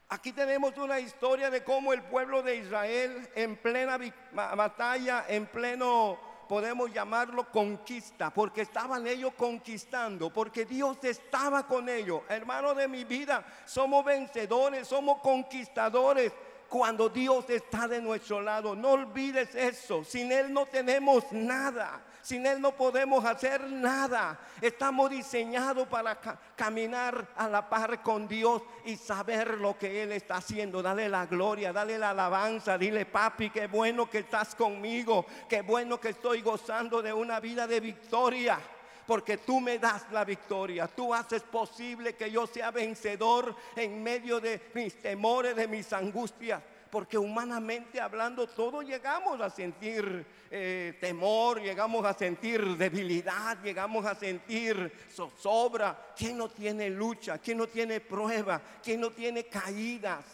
Aquí 0.09 0.31
tenemos 0.31 0.75
una 0.77 0.99
historia 0.99 1.51
de 1.51 1.63
cómo 1.63 1.93
el 1.93 2.01
pueblo 2.01 2.41
de 2.41 2.55
Israel 2.55 3.29
en 3.35 3.57
plena 3.57 3.99
batalla, 4.33 5.23
en 5.27 5.45
pleno 5.45 6.17
podemos 6.47 6.91
llamarlo 6.91 7.51
conquista, 7.51 8.33
porque 8.33 8.61
estaban 8.61 9.05
ellos 9.07 9.33
conquistando, 9.37 10.31
porque 10.31 10.65
Dios 10.65 10.97
estaba 11.03 11.67
con 11.67 11.89
ellos. 11.89 12.21
Hermano 12.29 12.73
de 12.73 12.87
mi 12.87 13.03
vida, 13.03 13.45
somos 13.65 14.03
vencedores, 14.05 14.87
somos 14.87 15.19
conquistadores 15.21 16.31
cuando 16.69 17.09
Dios 17.09 17.49
está 17.49 17.87
de 17.87 18.01
nuestro 18.01 18.41
lado. 18.41 18.75
No 18.75 18.91
olvides 18.91 19.55
eso. 19.55 20.03
Sin 20.03 20.31
Él 20.31 20.53
no 20.53 20.65
tenemos 20.65 21.31
nada. 21.31 22.01
Sin 22.27 22.45
Él 22.45 22.59
no 22.59 22.75
podemos 22.75 23.23
hacer 23.23 23.71
nada. 23.71 24.37
Estamos 24.59 25.09
diseñados 25.09 25.87
para 25.87 26.19
caminar 26.57 27.25
a 27.37 27.47
la 27.47 27.69
par 27.69 28.03
con 28.03 28.27
Dios 28.27 28.63
y 28.83 28.97
saber 28.97 29.57
lo 29.59 29.77
que 29.77 30.03
Él 30.03 30.11
está 30.11 30.35
haciendo. 30.35 30.81
Dale 30.81 31.07
la 31.07 31.25
gloria, 31.25 31.71
dale 31.71 31.97
la 31.97 32.09
alabanza. 32.09 32.77
Dile, 32.77 33.05
papi, 33.05 33.49
qué 33.49 33.67
bueno 33.67 34.09
que 34.09 34.17
estás 34.17 34.55
conmigo. 34.55 35.25
Qué 35.47 35.61
bueno 35.61 36.01
que 36.01 36.09
estoy 36.09 36.41
gozando 36.41 37.01
de 37.01 37.13
una 37.13 37.39
vida 37.39 37.65
de 37.65 37.79
victoria. 37.79 38.59
porque 39.05 39.37
tú 39.37 39.61
me 39.61 39.79
das 39.79 40.11
la 40.11 40.25
victoria. 40.25 40.85
Tú 40.89 41.13
haces 41.13 41.43
posible 41.43 42.17
que 42.17 42.29
yo 42.29 42.45
sea 42.45 42.71
vencedor 42.71 43.55
en 43.77 44.03
medio 44.03 44.41
de 44.41 44.69
mis 44.73 45.01
temores, 45.01 45.55
de 45.55 45.65
mis 45.65 45.93
angustias 45.93 46.61
porque 46.89 47.17
humanamente 47.17 47.99
hablando 47.99 48.47
todos 48.47 48.85
llegamos 48.85 49.39
a 49.41 49.49
sentir 49.49 50.25
eh, 50.49 50.97
temor, 50.99 51.61
llegamos 51.61 52.05
a 52.05 52.13
sentir 52.13 52.77
debilidad, 52.77 53.61
llegamos 53.63 54.05
a 54.05 54.15
sentir 54.15 54.91
zozobra. 55.11 56.13
¿Quién 56.15 56.37
no 56.37 56.49
tiene 56.49 56.89
lucha? 56.89 57.37
¿Quién 57.37 57.57
no 57.57 57.67
tiene 57.67 57.99
prueba? 57.99 58.61
¿Quién 58.83 59.01
no 59.01 59.11
tiene 59.11 59.45
caídas? 59.45 60.25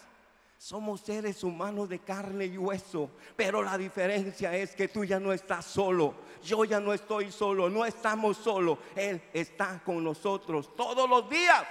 Somos 0.58 1.02
seres 1.02 1.44
humanos 1.44 1.90
de 1.90 2.00
carne 2.00 2.46
y 2.46 2.58
hueso, 2.58 3.10
pero 3.36 3.62
la 3.62 3.78
diferencia 3.78 4.56
es 4.56 4.74
que 4.74 4.88
tú 4.88 5.04
ya 5.04 5.20
no 5.20 5.34
estás 5.34 5.66
solo, 5.66 6.14
yo 6.42 6.64
ya 6.64 6.80
no 6.80 6.94
estoy 6.94 7.34
solo, 7.34 7.70
no 7.70 7.86
estamos 7.86 8.38
solos, 8.38 8.78
Él 8.96 9.22
está 9.34 9.82
con 9.84 10.02
nosotros 10.02 10.74
todos 10.74 11.10
los 11.10 11.30
días 11.30 11.66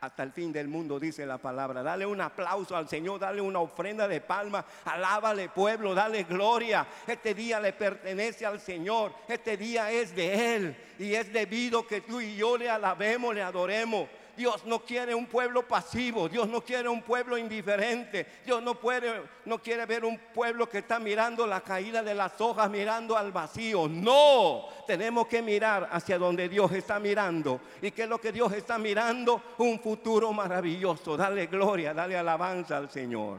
hasta 0.00 0.22
el 0.22 0.32
fin 0.32 0.52
del 0.52 0.68
mundo, 0.68 1.00
dice 1.00 1.26
la 1.26 1.38
palabra. 1.38 1.82
Dale 1.82 2.06
un 2.06 2.20
aplauso 2.20 2.76
al 2.76 2.88
Señor, 2.88 3.20
dale 3.20 3.40
una 3.40 3.60
ofrenda 3.60 4.06
de 4.06 4.20
palma, 4.20 4.64
alábale 4.84 5.48
pueblo, 5.48 5.94
dale 5.94 6.24
gloria. 6.24 6.86
Este 7.06 7.34
día 7.34 7.60
le 7.60 7.72
pertenece 7.72 8.46
al 8.46 8.60
Señor, 8.60 9.12
este 9.28 9.56
día 9.56 9.90
es 9.90 10.14
de 10.14 10.54
Él 10.54 10.76
y 10.98 11.14
es 11.14 11.32
debido 11.32 11.86
que 11.86 12.00
tú 12.00 12.20
y 12.20 12.36
yo 12.36 12.56
le 12.56 12.70
alabemos, 12.70 13.34
le 13.34 13.42
adoremos. 13.42 14.08
Dios 14.38 14.64
no 14.66 14.78
quiere 14.78 15.16
un 15.16 15.26
pueblo 15.26 15.66
pasivo, 15.66 16.28
Dios 16.28 16.48
no 16.48 16.60
quiere 16.60 16.88
un 16.88 17.02
pueblo 17.02 17.36
indiferente, 17.36 18.24
Dios 18.46 18.62
no, 18.62 18.76
puede, 18.76 19.24
no 19.46 19.60
quiere 19.60 19.84
ver 19.84 20.04
un 20.04 20.16
pueblo 20.32 20.68
que 20.68 20.78
está 20.78 21.00
mirando 21.00 21.44
la 21.44 21.60
caída 21.60 22.04
de 22.04 22.14
las 22.14 22.40
hojas, 22.40 22.70
mirando 22.70 23.16
al 23.16 23.32
vacío. 23.32 23.88
No, 23.88 24.68
tenemos 24.86 25.26
que 25.26 25.42
mirar 25.42 25.88
hacia 25.90 26.18
donde 26.18 26.48
Dios 26.48 26.70
está 26.70 27.00
mirando. 27.00 27.60
¿Y 27.82 27.90
qué 27.90 28.04
es 28.04 28.08
lo 28.08 28.20
que 28.20 28.30
Dios 28.30 28.52
está 28.52 28.78
mirando? 28.78 29.42
Un 29.58 29.80
futuro 29.80 30.32
maravilloso. 30.32 31.16
Dale 31.16 31.48
gloria, 31.48 31.92
dale 31.92 32.16
alabanza 32.16 32.76
al 32.76 32.88
Señor. 32.92 33.38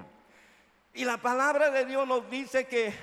Y 0.94 1.06
la 1.06 1.16
palabra 1.16 1.72
de 1.72 1.86
Dios 1.86 2.06
nos 2.06 2.30
dice 2.30 2.68
que 2.68 2.94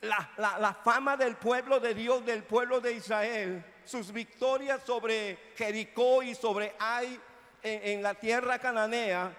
la, 0.00 0.28
la 0.58 0.74
fama 0.74 1.16
del 1.16 1.36
pueblo 1.36 1.78
de 1.78 1.94
Dios, 1.94 2.26
del 2.26 2.42
pueblo 2.42 2.80
de 2.80 2.94
Israel, 2.94 3.64
sus 3.86 4.12
victorias 4.12 4.82
sobre 4.84 5.38
Jericó 5.56 6.22
y 6.22 6.34
sobre 6.34 6.74
Ai 6.78 7.18
en, 7.62 8.02
la 8.02 8.14
tierra 8.14 8.58
cananea, 8.58 9.32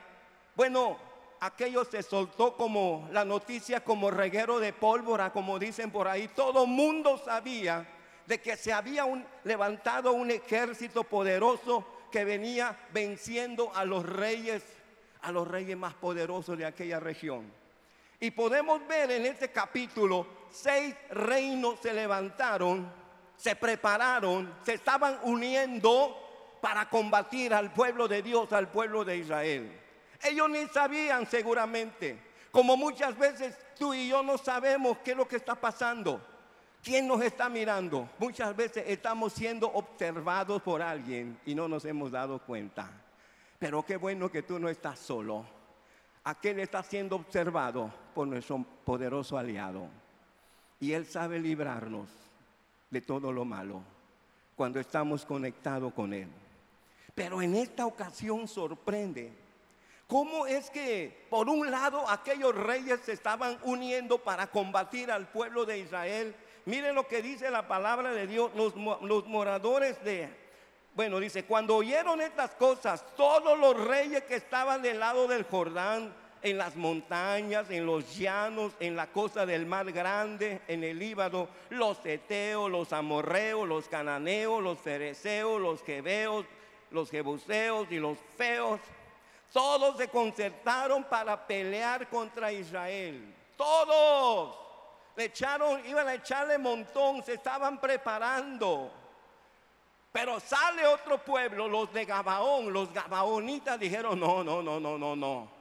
bueno, 0.55 0.97
aquello 1.39 1.85
se 1.85 2.03
soltó 2.03 2.55
como 2.55 3.07
la 3.11 3.23
noticia, 3.23 3.83
como 3.83 4.11
reguero 4.11 4.59
de 4.59 4.73
pólvora, 4.73 5.31
como 5.31 5.59
dicen 5.59 5.91
por 5.91 6.07
ahí. 6.07 6.27
Todo 6.29 6.65
mundo 6.65 7.17
sabía 7.23 7.87
de 8.25 8.41
que 8.41 8.57
se 8.57 8.73
había 8.73 9.05
levantado 9.43 10.11
un 10.13 10.31
ejército 10.31 11.03
poderoso 11.03 11.85
que 12.11 12.25
venía 12.25 12.77
venciendo 12.91 13.71
a 13.73 13.85
los 13.85 14.05
reyes, 14.05 14.63
a 15.21 15.31
los 15.31 15.47
reyes 15.47 15.77
más 15.77 15.93
poderosos 15.93 16.57
de 16.57 16.65
aquella 16.65 16.99
región. 16.99 17.49
Y 18.19 18.31
podemos 18.31 18.85
ver 18.87 19.11
en 19.11 19.25
este 19.27 19.51
capítulo, 19.51 20.25
seis 20.49 20.95
reinos 21.11 21.79
se 21.79 21.93
levantaron 21.93 23.06
se 23.37 23.55
prepararon, 23.55 24.53
se 24.63 24.73
estaban 24.73 25.19
uniendo 25.23 26.57
para 26.59 26.89
combatir 26.89 27.53
al 27.53 27.71
pueblo 27.71 28.07
de 28.07 28.23
Dios, 28.23 28.51
al 28.51 28.69
pueblo 28.69 29.05
de 29.05 29.17
Israel. 29.17 29.71
Ellos 30.23 30.49
ni 30.49 30.65
sabían 30.67 31.27
seguramente, 31.27 32.19
como 32.51 32.75
muchas 32.75 33.17
veces 33.17 33.55
tú 33.77 33.93
y 33.93 34.09
yo 34.09 34.23
no 34.23 34.37
sabemos 34.39 34.97
qué 35.03 35.11
es 35.11 35.17
lo 35.17 35.27
que 35.27 35.35
está 35.35 35.55
pasando. 35.55 36.19
¿Quién 36.83 37.07
nos 37.07 37.21
está 37.21 37.49
mirando? 37.49 38.09
Muchas 38.17 38.55
veces 38.55 38.83
estamos 38.87 39.33
siendo 39.33 39.67
observados 39.67 40.61
por 40.61 40.81
alguien 40.81 41.39
y 41.45 41.53
no 41.53 41.67
nos 41.67 41.85
hemos 41.85 42.11
dado 42.11 42.39
cuenta. 42.39 42.89
Pero 43.59 43.83
qué 43.83 43.97
bueno 43.97 44.31
que 44.31 44.43
tú 44.43 44.57
no 44.57 44.69
estás 44.69 44.97
solo. 44.97 45.45
Aquel 46.23 46.59
está 46.59 46.83
siendo 46.83 47.15
observado 47.15 47.91
por 48.15 48.27
nuestro 48.27 48.63
poderoso 48.85 49.37
aliado. 49.37 49.87
Y 50.79 50.93
Él 50.93 51.05
sabe 51.05 51.39
librarnos 51.39 52.26
de 52.89 53.01
todo 53.01 53.31
lo 53.31 53.45
malo 53.45 53.81
cuando 54.55 54.79
estamos 54.79 55.25
conectados 55.25 55.93
con 55.93 56.13
Él. 56.13 56.27
Pero 57.13 57.41
en 57.41 57.55
esta 57.55 57.85
ocasión 57.85 58.47
sorprende 58.47 59.31
cómo 60.07 60.47
es 60.47 60.69
que 60.69 61.27
por 61.29 61.49
un 61.49 61.69
lado 61.69 62.09
aquellos 62.09 62.55
reyes 62.55 62.99
se 63.01 63.13
estaban 63.13 63.57
uniendo 63.63 64.17
para 64.17 64.47
combatir 64.47 65.11
al 65.11 65.27
pueblo 65.27 65.65
de 65.65 65.79
Israel. 65.79 66.35
Miren 66.65 66.95
lo 66.95 67.07
que 67.07 67.21
dice 67.21 67.49
la 67.49 67.67
palabra 67.67 68.11
de 68.11 68.27
Dios, 68.27 68.51
los, 68.55 68.75
los 68.75 69.27
moradores 69.27 70.03
de, 70.03 70.29
bueno, 70.95 71.19
dice, 71.19 71.45
cuando 71.45 71.75
oyeron 71.75 72.21
estas 72.21 72.51
cosas, 72.55 73.05
todos 73.15 73.57
los 73.57 73.87
reyes 73.87 74.23
que 74.23 74.35
estaban 74.35 74.81
del 74.81 74.99
lado 74.99 75.27
del 75.27 75.43
Jordán, 75.43 76.13
en 76.41 76.57
las 76.57 76.75
montañas, 76.75 77.69
en 77.69 77.85
los 77.85 78.17
llanos, 78.17 78.73
en 78.79 78.95
la 78.95 79.07
costa 79.07 79.45
del 79.45 79.65
mar 79.65 79.91
grande, 79.91 80.61
en 80.67 80.83
el 80.83 80.99
Líbano, 80.99 81.47
los 81.69 82.05
eteos, 82.05 82.69
los 82.69 82.93
amorreos, 82.93 83.67
los 83.67 83.87
cananeos, 83.87 84.61
los 84.61 84.79
fereceos, 84.79 85.61
los 85.61 85.83
jebeos, 85.83 86.45
los 86.91 87.09
jebuseos 87.09 87.87
y 87.91 87.97
los 87.97 88.17
feos, 88.37 88.79
todos 89.51 89.97
se 89.97 90.07
concertaron 90.09 91.03
para 91.03 91.47
pelear 91.47 92.07
contra 92.09 92.51
Israel. 92.51 93.33
Todos 93.55 94.55
le 95.15 95.25
echaron, 95.25 95.85
iban 95.87 96.07
a 96.07 96.13
echarle 96.15 96.57
montón, 96.57 97.23
se 97.23 97.33
estaban 97.33 97.79
preparando. 97.79 98.91
Pero 100.11 100.39
sale 100.39 100.85
otro 100.85 101.17
pueblo, 101.23 101.67
los 101.67 101.91
de 101.93 102.05
Gabaón, 102.05 102.71
los 102.71 102.91
gabaonitas 102.91 103.79
dijeron, 103.79 104.19
no, 104.19 104.43
no, 104.43 104.61
no, 104.61 104.79
no, 104.79 104.97
no, 104.97 105.15
no. 105.15 105.56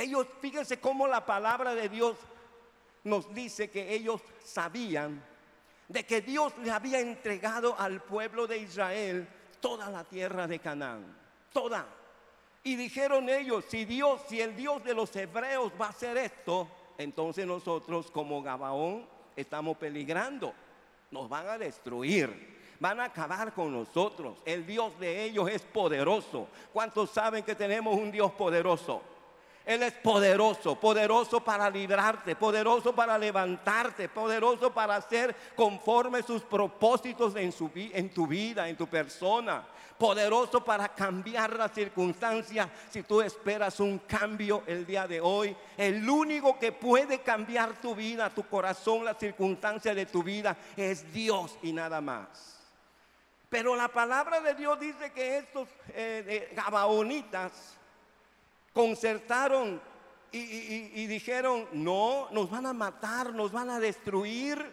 Ellos, 0.00 0.26
fíjense 0.40 0.80
cómo 0.80 1.06
la 1.06 1.26
palabra 1.26 1.74
de 1.74 1.90
Dios 1.90 2.16
nos 3.04 3.34
dice 3.34 3.68
que 3.68 3.92
ellos 3.92 4.22
sabían 4.42 5.22
de 5.88 6.06
que 6.06 6.22
Dios 6.22 6.56
le 6.62 6.70
había 6.70 7.00
entregado 7.00 7.78
al 7.78 8.00
pueblo 8.00 8.46
de 8.46 8.56
Israel 8.56 9.28
toda 9.60 9.90
la 9.90 10.04
tierra 10.04 10.46
de 10.46 10.58
Canaán, 10.58 11.04
toda. 11.52 11.86
Y 12.62 12.76
dijeron 12.76 13.28
ellos, 13.28 13.66
si 13.68 13.84
Dios, 13.84 14.22
si 14.26 14.40
el 14.40 14.56
Dios 14.56 14.82
de 14.84 14.94
los 14.94 15.14
hebreos 15.16 15.70
va 15.78 15.86
a 15.86 15.90
hacer 15.90 16.16
esto, 16.16 16.66
entonces 16.96 17.46
nosotros 17.46 18.10
como 18.10 18.42
Gabaón 18.42 19.06
estamos 19.36 19.76
peligrando, 19.76 20.54
nos 21.10 21.28
van 21.28 21.46
a 21.46 21.58
destruir. 21.58 22.58
Van 22.78 22.98
a 23.00 23.04
acabar 23.04 23.52
con 23.52 23.70
nosotros. 23.70 24.38
El 24.46 24.64
Dios 24.64 24.98
de 24.98 25.24
ellos 25.24 25.50
es 25.50 25.60
poderoso. 25.60 26.48
¿Cuántos 26.72 27.10
saben 27.10 27.44
que 27.44 27.54
tenemos 27.54 27.94
un 27.94 28.10
Dios 28.10 28.32
poderoso? 28.32 29.02
Él 29.70 29.84
es 29.84 29.92
poderoso, 29.92 30.74
poderoso 30.74 31.44
para 31.44 31.70
librarte, 31.70 32.34
poderoso 32.34 32.92
para 32.92 33.16
levantarte, 33.16 34.08
poderoso 34.08 34.74
para 34.74 34.96
hacer 34.96 35.32
conforme 35.54 36.24
sus 36.24 36.42
propósitos 36.42 37.36
en, 37.36 37.52
su, 37.52 37.70
en 37.76 38.12
tu 38.12 38.26
vida, 38.26 38.68
en 38.68 38.76
tu 38.76 38.88
persona. 38.88 39.62
Poderoso 39.96 40.64
para 40.64 40.88
cambiar 40.88 41.54
las 41.54 41.70
circunstancias 41.70 42.68
si 42.90 43.04
tú 43.04 43.20
esperas 43.20 43.78
un 43.78 44.00
cambio 44.00 44.64
el 44.66 44.84
día 44.84 45.06
de 45.06 45.20
hoy. 45.20 45.56
El 45.76 46.10
único 46.10 46.58
que 46.58 46.72
puede 46.72 47.20
cambiar 47.20 47.80
tu 47.80 47.94
vida, 47.94 48.28
tu 48.28 48.42
corazón, 48.48 49.04
las 49.04 49.18
circunstancias 49.18 49.94
de 49.94 50.06
tu 50.06 50.24
vida 50.24 50.56
es 50.76 51.12
Dios 51.12 51.56
y 51.62 51.72
nada 51.72 52.00
más. 52.00 52.58
Pero 53.48 53.76
la 53.76 53.86
palabra 53.86 54.40
de 54.40 54.52
Dios 54.54 54.80
dice 54.80 55.12
que 55.12 55.38
estos 55.38 55.68
eh, 55.94 56.52
gabaonitas, 56.56 57.78
concertaron 58.80 59.78
y, 60.32 61.06
dijeron, 61.06 61.68
no, 61.72 62.30
nos 62.30 62.48
van 62.50 62.64
a 62.64 62.72
matar, 62.72 63.34
nos 63.34 63.52
van 63.52 63.68
a 63.68 63.78
destruir. 63.78 64.64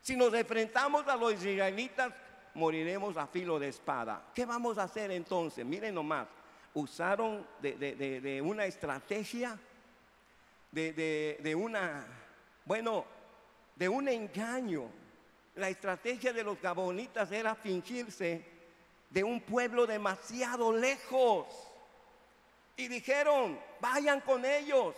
Si 0.00 0.16
nos 0.16 0.34
enfrentamos 0.34 1.06
a 1.06 1.14
los 1.14 1.32
israelitas, 1.44 2.12
moriremos 2.54 3.16
a 3.16 3.28
filo 3.28 3.60
de 3.60 3.68
espada. 3.68 4.24
¿Qué 4.34 4.44
vamos 4.44 4.76
a 4.76 4.84
hacer 4.84 5.12
entonces? 5.12 5.64
Miren 5.64 5.94
nomás, 5.94 6.26
usaron 6.74 7.46
de, 7.60 8.42
una 8.44 8.64
estrategia, 8.64 9.56
de, 10.72 11.54
una, 11.56 12.04
bueno, 12.64 13.04
de 13.76 13.88
un 13.88 14.08
engaño. 14.08 14.90
La 15.54 15.68
estrategia 15.68 16.32
de 16.32 16.42
los 16.42 16.60
gabonitas 16.60 17.30
era 17.30 17.54
fingirse 17.54 18.44
de 19.10 19.22
un 19.22 19.40
pueblo 19.40 19.86
demasiado 19.86 20.72
lejos 20.72 21.71
y 22.76 22.88
dijeron, 22.88 23.58
vayan 23.80 24.20
con 24.20 24.44
ellos. 24.44 24.94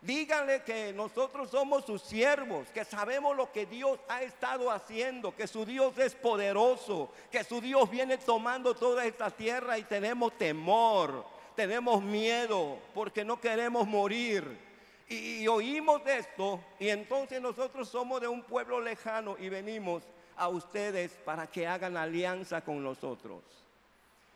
Díganle 0.00 0.62
que 0.62 0.92
nosotros 0.92 1.50
somos 1.50 1.84
sus 1.84 2.02
siervos, 2.02 2.68
que 2.68 2.84
sabemos 2.84 3.36
lo 3.36 3.50
que 3.50 3.66
Dios 3.66 3.98
ha 4.08 4.22
estado 4.22 4.70
haciendo, 4.70 5.34
que 5.34 5.48
su 5.48 5.66
Dios 5.66 5.98
es 5.98 6.14
poderoso, 6.14 7.10
que 7.32 7.42
su 7.42 7.60
Dios 7.60 7.90
viene 7.90 8.16
tomando 8.16 8.74
toda 8.74 9.04
esta 9.04 9.28
tierra 9.28 9.76
y 9.76 9.82
tenemos 9.82 10.38
temor, 10.38 11.24
tenemos 11.56 12.00
miedo 12.00 12.78
porque 12.94 13.24
no 13.24 13.40
queremos 13.40 13.88
morir. 13.88 14.68
Y, 15.08 15.48
oímos 15.48 16.02
esto 16.06 16.60
y 16.78 16.90
entonces 16.90 17.40
nosotros 17.40 17.88
somos 17.88 18.20
de 18.20 18.28
un 18.28 18.42
pueblo 18.42 18.80
lejano 18.80 19.36
y 19.38 19.48
venimos 19.48 20.04
a 20.36 20.48
ustedes 20.48 21.12
para 21.24 21.48
que 21.48 21.66
hagan 21.66 21.96
alianza 21.96 22.60
con 22.60 22.84
nosotros. 22.84 23.42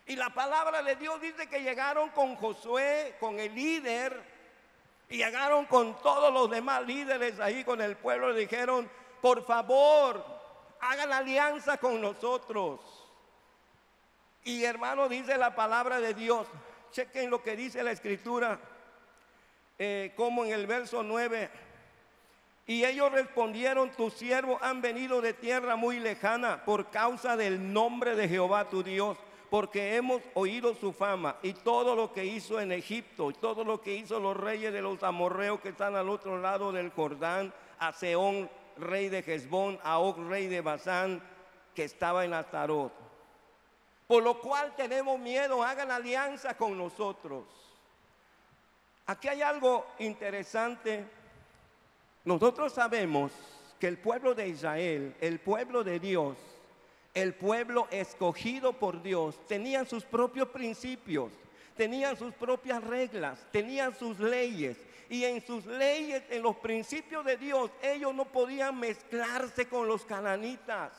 Y 0.06 0.16
la 0.16 0.30
palabra 0.30 0.82
de 0.82 0.96
Dios 0.96 1.20
dice 1.20 1.48
que 1.48 1.62
llegaron 1.62 2.10
con 2.10 2.34
Josué, 2.36 3.16
con 3.20 3.38
el 3.38 3.54
líder, 3.54 4.22
y 5.08 5.18
llegaron 5.18 5.66
con 5.66 6.00
todos 6.02 6.32
los 6.32 6.50
demás 6.50 6.84
líderes 6.86 7.38
ahí 7.38 7.64
con 7.64 7.80
el 7.80 7.96
pueblo 7.96 8.32
y 8.32 8.40
dijeron, 8.40 8.90
por 9.20 9.44
favor, 9.44 10.24
hagan 10.80 11.12
alianza 11.12 11.76
con 11.76 12.00
nosotros. 12.00 12.80
Y 14.44 14.64
hermano, 14.64 15.08
dice 15.08 15.36
la 15.36 15.54
palabra 15.54 16.00
de 16.00 16.14
Dios, 16.14 16.48
chequen 16.90 17.30
lo 17.30 17.42
que 17.42 17.54
dice 17.54 17.82
la 17.82 17.92
escritura, 17.92 18.58
eh, 19.78 20.12
como 20.16 20.44
en 20.44 20.52
el 20.52 20.66
verso 20.66 21.02
9. 21.02 21.50
Y 22.66 22.84
ellos 22.84 23.12
respondieron, 23.12 23.90
tus 23.90 24.14
siervos 24.14 24.60
han 24.62 24.80
venido 24.80 25.20
de 25.20 25.34
tierra 25.34 25.76
muy 25.76 26.00
lejana 26.00 26.64
por 26.64 26.90
causa 26.90 27.36
del 27.36 27.72
nombre 27.72 28.16
de 28.16 28.28
Jehová 28.28 28.68
tu 28.68 28.82
Dios 28.82 29.16
porque 29.52 29.96
hemos 29.96 30.22
oído 30.32 30.74
su 30.74 30.94
fama 30.94 31.36
y 31.42 31.52
todo 31.52 31.94
lo 31.94 32.10
que 32.10 32.24
hizo 32.24 32.58
en 32.58 32.72
Egipto 32.72 33.30
y 33.30 33.34
todo 33.34 33.64
lo 33.64 33.82
que 33.82 33.94
hizo 33.94 34.18
los 34.18 34.34
reyes 34.34 34.72
de 34.72 34.80
los 34.80 35.02
amorreos 35.02 35.60
que 35.60 35.68
están 35.68 35.94
al 35.94 36.08
otro 36.08 36.40
lado 36.40 36.72
del 36.72 36.88
Jordán, 36.88 37.52
a 37.78 37.92
Seón, 37.92 38.48
rey 38.78 39.10
de 39.10 39.18
Hezbón, 39.18 39.78
a 39.84 39.98
Og, 39.98 40.16
rey 40.26 40.46
de 40.46 40.62
Basán, 40.62 41.22
que 41.74 41.84
estaba 41.84 42.24
en 42.24 42.32
Astarot. 42.32 42.94
Por 44.06 44.22
lo 44.22 44.40
cual 44.40 44.74
tenemos 44.74 45.20
miedo, 45.20 45.62
hagan 45.62 45.90
alianza 45.90 46.56
con 46.56 46.78
nosotros. 46.78 47.44
Aquí 49.04 49.28
hay 49.28 49.42
algo 49.42 49.84
interesante. 49.98 51.04
Nosotros 52.24 52.72
sabemos 52.72 53.32
que 53.78 53.88
el 53.88 53.98
pueblo 53.98 54.34
de 54.34 54.48
Israel, 54.48 55.14
el 55.20 55.40
pueblo 55.40 55.84
de 55.84 56.00
Dios, 56.00 56.38
el 57.14 57.34
pueblo 57.34 57.88
escogido 57.90 58.72
por 58.72 59.02
Dios 59.02 59.38
tenían 59.46 59.86
sus 59.86 60.04
propios 60.04 60.48
principios, 60.48 61.32
tenían 61.76 62.16
sus 62.16 62.32
propias 62.34 62.82
reglas, 62.82 63.46
tenían 63.50 63.94
sus 63.94 64.18
leyes. 64.18 64.78
Y 65.10 65.24
en 65.24 65.44
sus 65.44 65.66
leyes, 65.66 66.22
en 66.30 66.42
los 66.42 66.56
principios 66.56 67.22
de 67.26 67.36
Dios, 67.36 67.70
ellos 67.82 68.14
no 68.14 68.24
podían 68.24 68.80
mezclarse 68.80 69.68
con 69.68 69.86
los 69.86 70.06
cananitas. 70.06 70.92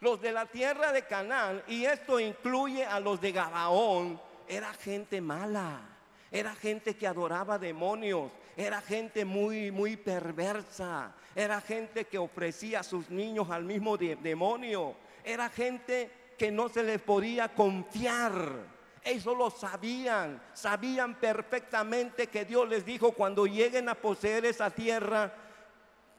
Los 0.00 0.22
de 0.22 0.32
la 0.32 0.46
tierra 0.46 0.92
de 0.92 1.02
Canaán, 1.02 1.62
y 1.66 1.84
esto 1.84 2.18
incluye 2.18 2.86
a 2.86 2.98
los 3.00 3.20
de 3.20 3.32
Gabaón, 3.32 4.18
era 4.48 4.72
gente 4.72 5.20
mala, 5.20 5.82
era 6.30 6.54
gente 6.54 6.96
que 6.96 7.06
adoraba 7.06 7.58
demonios, 7.58 8.32
era 8.56 8.80
gente 8.80 9.26
muy, 9.26 9.70
muy 9.70 9.98
perversa, 9.98 11.12
era 11.34 11.60
gente 11.60 12.06
que 12.06 12.16
ofrecía 12.16 12.80
a 12.80 12.82
sus 12.82 13.10
niños 13.10 13.50
al 13.50 13.64
mismo 13.64 13.98
demonio 13.98 14.96
era 15.24 15.48
gente 15.48 16.10
que 16.38 16.50
no 16.50 16.68
se 16.68 16.82
les 16.82 17.00
podía 17.00 17.48
confiar. 17.54 18.80
Ellos 19.04 19.36
lo 19.36 19.50
sabían, 19.50 20.42
sabían 20.52 21.14
perfectamente 21.14 22.28
que 22.28 22.44
Dios 22.44 22.68
les 22.68 22.84
dijo 22.84 23.12
cuando 23.12 23.46
lleguen 23.46 23.88
a 23.88 23.94
poseer 23.94 24.44
esa 24.44 24.70
tierra, 24.70 25.32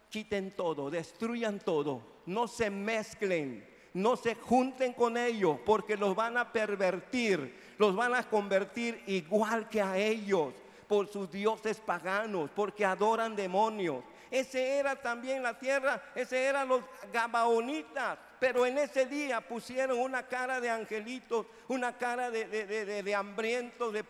quiten 0.10 0.52
todo, 0.56 0.90
destruyan 0.90 1.60
todo, 1.60 2.02
no 2.26 2.48
se 2.48 2.70
mezclen, 2.70 3.68
no 3.94 4.16
se 4.16 4.36
junten 4.36 4.94
con 4.94 5.18
ellos 5.18 5.58
porque 5.66 5.98
los 5.98 6.16
van 6.16 6.38
a 6.38 6.52
pervertir, 6.52 7.76
los 7.78 7.96
van 7.96 8.16
a 8.16 8.24
convertir 8.24 9.04
igual 9.08 9.70
que 9.70 9.82
a 9.82 9.98
ellos 9.98 10.54
por 10.88 11.08
sus 11.08 11.32
dioses 11.32 11.80
paganos, 11.80 12.50
porque 12.54 12.84
adoran 12.84 13.36
demonios. 13.36 14.04
Ese 14.30 14.78
era 14.78 14.96
también 14.96 15.42
la 15.42 15.58
tierra, 15.58 16.02
ese 16.14 16.44
eran 16.44 16.68
los 16.68 16.82
gabaonitas 17.12 18.18
pero 18.42 18.66
en 18.66 18.80
ese 18.80 19.06
día 19.06 19.40
pusieron 19.40 20.00
una 20.00 20.24
cara 20.24 20.60
de 20.60 20.68
angelitos, 20.68 21.46
una 21.68 21.96
cara 22.00 22.32
de, 22.32 22.48
de, 22.48 22.66
de, 22.66 23.04
de 23.04 23.16
hambrientos, 23.16 23.94
de. 23.94 24.04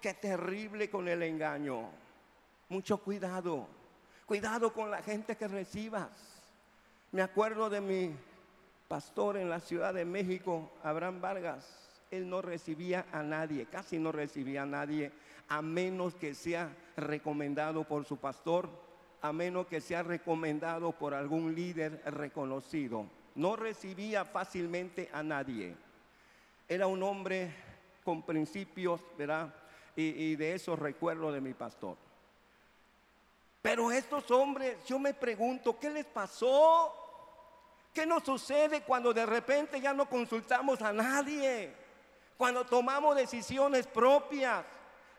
Qué 0.00 0.14
terrible 0.14 0.88
con 0.88 1.08
el 1.08 1.24
engaño. 1.24 1.90
Mucho 2.68 2.98
cuidado. 2.98 3.66
Cuidado 4.24 4.72
con 4.72 4.92
la 4.92 5.02
gente 5.02 5.36
que 5.36 5.48
recibas. 5.48 6.12
Me 7.10 7.22
acuerdo 7.22 7.68
de 7.68 7.80
mi 7.80 8.14
pastor 8.86 9.36
en 9.36 9.50
la 9.50 9.58
Ciudad 9.58 9.92
de 9.92 10.04
México, 10.04 10.70
Abraham 10.84 11.20
Vargas. 11.20 11.90
Él 12.12 12.30
no 12.30 12.40
recibía 12.40 13.06
a 13.10 13.24
nadie, 13.24 13.66
casi 13.66 13.98
no 13.98 14.12
recibía 14.12 14.62
a 14.62 14.66
nadie, 14.66 15.10
a 15.48 15.60
menos 15.60 16.14
que 16.14 16.36
sea 16.36 16.70
recomendado 16.96 17.82
por 17.82 18.04
su 18.04 18.18
pastor 18.18 18.70
a 19.22 19.32
menos 19.32 19.68
que 19.68 19.80
sea 19.80 20.02
recomendado 20.02 20.90
por 20.92 21.14
algún 21.14 21.54
líder 21.54 22.02
reconocido. 22.06 23.06
No 23.36 23.54
recibía 23.54 24.24
fácilmente 24.24 25.08
a 25.12 25.22
nadie. 25.22 25.76
Era 26.68 26.88
un 26.88 27.02
hombre 27.04 27.54
con 28.04 28.22
principios, 28.22 29.00
¿verdad? 29.16 29.54
Y, 29.94 30.34
de 30.36 30.54
eso 30.54 30.74
recuerdo 30.74 31.30
de 31.30 31.40
mi 31.40 31.54
pastor. 31.54 31.96
Pero 33.60 33.92
estos 33.92 34.28
hombres, 34.32 34.84
yo 34.86 34.98
me 34.98 35.14
pregunto, 35.14 35.78
¿qué 35.78 35.90
les 35.90 36.06
pasó? 36.06 36.92
¿Qué 37.94 38.04
nos 38.04 38.24
sucede 38.24 38.82
cuando 38.82 39.14
de 39.14 39.24
repente 39.24 39.80
ya 39.80 39.92
no 39.92 40.08
consultamos 40.08 40.82
a 40.82 40.92
nadie? 40.92 41.72
Cuando 42.36 42.64
tomamos 42.64 43.14
decisiones 43.14 43.86
propias 43.86 44.64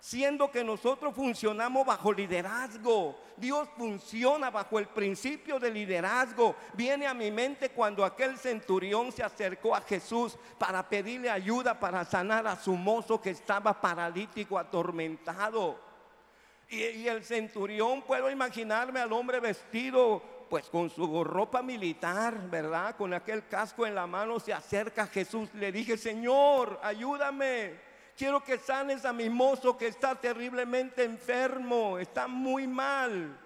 siendo 0.03 0.51
que 0.51 0.65
nosotros 0.65 1.15
funcionamos 1.15 1.85
bajo 1.85 2.11
liderazgo. 2.11 3.17
Dios 3.37 3.69
funciona 3.77 4.51
bajo 4.51 4.77
el 4.77 4.87
principio 4.87 5.61
de 5.61 5.71
liderazgo. 5.71 6.57
Viene 6.73 7.07
a 7.07 7.13
mi 7.13 7.31
mente 7.31 7.69
cuando 7.69 8.03
aquel 8.03 8.37
centurión 8.37 9.13
se 9.13 9.23
acercó 9.23 9.73
a 9.73 9.79
Jesús 9.79 10.37
para 10.57 10.89
pedirle 10.89 11.29
ayuda 11.29 11.79
para 11.79 12.03
sanar 12.03 12.45
a 12.47 12.57
su 12.57 12.73
mozo 12.75 13.21
que 13.21 13.29
estaba 13.29 13.79
paralítico, 13.79 14.59
atormentado. 14.59 15.79
Y, 16.67 17.07
el 17.07 17.23
centurión, 17.23 18.01
puedo 18.01 18.29
imaginarme 18.29 18.99
al 18.99 19.13
hombre 19.13 19.39
vestido 19.39 20.21
pues 20.49 20.65
con 20.65 20.89
su 20.89 21.23
ropa 21.23 21.61
militar, 21.61 22.49
¿verdad? 22.49 22.97
Con 22.97 23.13
aquel 23.13 23.47
casco 23.47 23.87
en 23.87 23.95
la 23.95 24.05
mano 24.05 24.41
se 24.41 24.51
acerca 24.51 25.03
a 25.03 25.07
Jesús. 25.07 25.47
Le 25.53 25.71
dije, 25.71 25.97
Señor, 25.97 26.77
ayúdame 26.83 27.92
quiero 28.17 28.43
que 28.43 28.57
sanes 28.57 29.05
a 29.05 29.13
mi 29.13 29.29
mozo 29.29 29.77
que 29.77 29.87
está 29.87 30.15
terriblemente 30.15 31.03
enfermo, 31.03 31.97
está 31.97 32.27
muy 32.27 32.67
mal. 32.67 33.39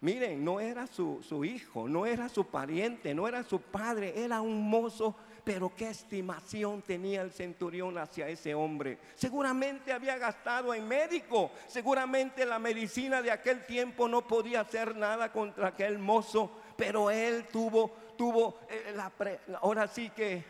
Miren, 0.00 0.44
no 0.44 0.60
era 0.60 0.86
su, 0.86 1.22
su, 1.26 1.44
hijo, 1.46 1.88
no 1.88 2.04
era 2.04 2.28
su 2.28 2.46
pariente, 2.46 3.14
no 3.14 3.26
era 3.26 3.42
su 3.42 3.60
padre, 3.60 4.12
era 4.22 4.42
un 4.42 4.68
mozo, 4.68 5.16
pero 5.44 5.74
qué 5.74 5.88
estimación 5.88 6.82
tenía 6.82 7.22
el 7.22 7.32
centurión 7.32 7.96
hacia 7.96 8.28
ese 8.28 8.54
hombre. 8.54 8.98
Seguramente 9.14 9.92
había 9.92 10.18
gastado 10.18 10.74
en 10.74 10.86
médico, 10.86 11.50
seguramente 11.66 12.44
la 12.44 12.58
medicina 12.58 13.22
de 13.22 13.30
aquel 13.30 13.64
tiempo 13.64 14.06
no 14.06 14.26
podía 14.26 14.60
hacer 14.60 14.94
nada 14.94 15.32
contra 15.32 15.68
aquel 15.68 15.98
mozo, 15.98 16.50
pero 16.76 17.10
él 17.10 17.46
tuvo, 17.50 17.90
tuvo, 18.16 18.58
eh, 18.68 18.92
la, 18.94 19.10
ahora 19.62 19.88
sí 19.88 20.10
que 20.10 20.44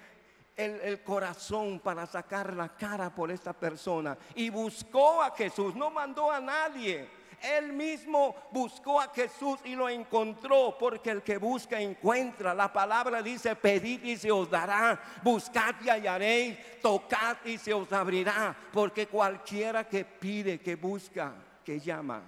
el, 0.56 1.02
corazón 1.02 1.80
para 1.80 2.06
sacar 2.06 2.54
la 2.54 2.68
cara 2.68 3.10
por 3.14 3.30
esta 3.30 3.52
persona 3.52 4.16
y 4.34 4.50
buscó 4.50 5.22
a 5.22 5.30
Jesús, 5.32 5.74
no 5.74 5.90
mandó 5.90 6.30
a 6.30 6.40
nadie. 6.40 7.08
Él 7.42 7.74
mismo 7.74 8.34
buscó 8.52 9.00
a 9.00 9.08
Jesús 9.08 9.58
y 9.64 9.74
lo 9.74 9.88
encontró, 9.88 10.76
porque 10.78 11.10
el 11.10 11.22
que 11.22 11.36
busca 11.36 11.78
encuentra. 11.78 12.54
La 12.54 12.72
palabra 12.72 13.22
dice, 13.22 13.54
pedid 13.54 14.02
y 14.02 14.16
se 14.16 14.32
os 14.32 14.48
dará, 14.48 14.98
buscad 15.22 15.74
y 15.82 15.90
hallaréis, 15.90 16.80
tocad 16.80 17.36
y 17.44 17.58
se 17.58 17.74
os 17.74 17.92
abrirá, 17.92 18.56
porque 18.72 19.08
cualquiera 19.08 19.86
que 19.86 20.06
pide, 20.06 20.58
que 20.60 20.76
busca, 20.76 21.34
que 21.62 21.78
llama, 21.78 22.22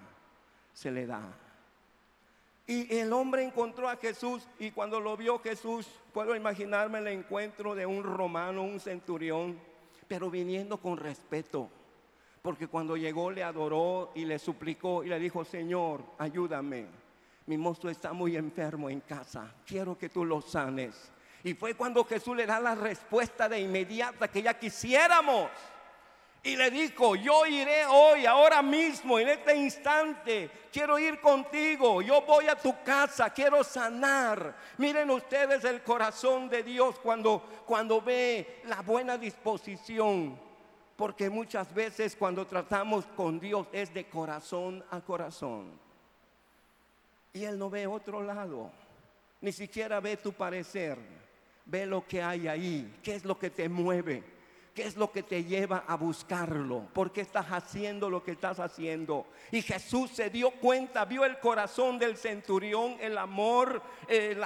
se 0.75 0.91
le 0.91 1.07
da. 1.07 1.46
Y 2.67 2.97
el 2.97 3.13
hombre 3.13 3.45
encontró 3.45 3.89
a 3.89 3.97
Jesús 3.97 4.47
y 4.59 4.73
cuando 4.73 4.99
lo 4.99 5.17
vio 5.17 5.39
Jesús, 5.39 5.87
puedo 6.13 6.35
imaginarme 6.35 6.99
el 6.99 7.09
encuentro 7.09 7.77
de 7.77 7.87
un 7.87 8.03
romano, 8.03 8.65
un 8.65 8.81
centurión, 8.81 9.57
pero 10.09 10.31
viniendo 10.31 10.77
con 10.77 10.97
respeto. 10.97 11.69
Porque 12.43 12.67
cuando 12.67 12.97
llegó 12.97 13.31
le 13.31 13.45
adoró 13.45 14.11
y 14.15 14.25
le 14.25 14.39
suplicó 14.39 15.05
y 15.05 15.09
le 15.09 15.19
dijo, 15.21 15.45
Señor, 15.45 16.03
ayúdame. 16.19 16.87
Mi 17.47 17.57
mozo 17.57 17.89
está 17.89 18.13
muy 18.13 18.37
enfermo 18.37 18.91
en 18.91 19.01
casa. 19.01 19.53
Quiero 19.65 19.97
que 19.97 20.09
tú 20.09 20.25
lo 20.25 20.41
sanes. 20.41 21.13
Y 21.45 21.55
fue 21.55 21.75
cuando 21.75 22.05
Jesús 22.05 22.37
le 22.37 22.47
da 22.47 22.59
la 22.59 22.75
respuesta 22.75 23.49
de 23.49 23.61
inmediata 23.61 24.27
que 24.27 24.43
ya 24.43 24.59
quisiéramos. 24.59 25.49
Y 26.47 26.55
le 26.55 26.71
dijo, 26.71 27.17
yo 27.17 27.45
iré 27.45 27.85
hoy, 27.87 28.25
ahora 28.25 28.63
mismo, 28.63 29.19
en 29.19 29.31
este 29.31 29.57
instante, 29.57 30.49
quiero 30.73 30.97
ir 30.97 31.21
contigo, 31.21 32.01
yo 32.03 32.23
voy 32.23 32.47
a 32.47 32.55
tu 32.55 32.73
casa, 32.85 33.31
quiero 33.31 33.65
sanar. 33.65 34.55
Miren 34.79 35.11
ustedes 35.11 35.65
el 35.65 35.83
corazón 35.83 36.49
de 36.49 36.63
Dios 36.63 37.01
cuando, 37.01 37.43
cuando 37.67 38.01
ve 38.01 38.61
la 38.67 38.81
buena 38.83 39.19
disposición, 39.19 40.39
porque 40.95 41.29
muchas 41.29 41.75
veces 41.75 42.15
cuando 42.15 42.47
tratamos 42.47 43.07
con 43.17 43.41
Dios 43.41 43.67
es 43.73 43.93
de 43.93 44.09
corazón 44.09 44.85
a 44.93 45.01
corazón. 45.01 45.73
Y 47.33 47.43
Él 47.43 47.59
no 47.59 47.69
ve 47.69 47.89
otro 47.89 48.23
lado. 48.23 48.71
Ni 49.41 49.51
siquiera 49.51 49.99
ve 49.99 50.17
tu 50.17 50.33
parecer, 50.33 50.97
ve 51.65 51.87
lo 51.87 52.07
que 52.07 52.23
hay 52.23 52.47
ahí, 52.47 53.01
qué 53.03 53.17
es 53.17 53.25
lo 53.25 53.37
que 53.37 53.51
te 53.51 53.69
mueve. 53.69 54.36
¿Qué 54.77 54.83
es 54.83 54.99
lo 54.99 55.11
que 55.11 55.23
te 55.23 55.43
lleva 55.43 55.85
a 55.87 55.97
buscarlo? 55.97 56.87
¿Por 56.93 57.11
qué 57.11 57.23
estás 57.23 57.47
haciendo 57.47 58.11
lo 58.11 58.23
que 58.23 58.33
estás 58.33 58.61
haciendo? 58.61 59.25
Y 59.51 59.63
Jesús 59.63 60.11
se 60.11 60.29
dio 60.29 60.51
cuenta, 60.51 61.07
vio 61.07 61.25
el 61.25 61.39
corazón 61.39 61.99
del 61.99 62.19
centurión, 62.19 62.99
el 63.01 63.17
amor, 63.17 63.81
eh, 64.07 64.39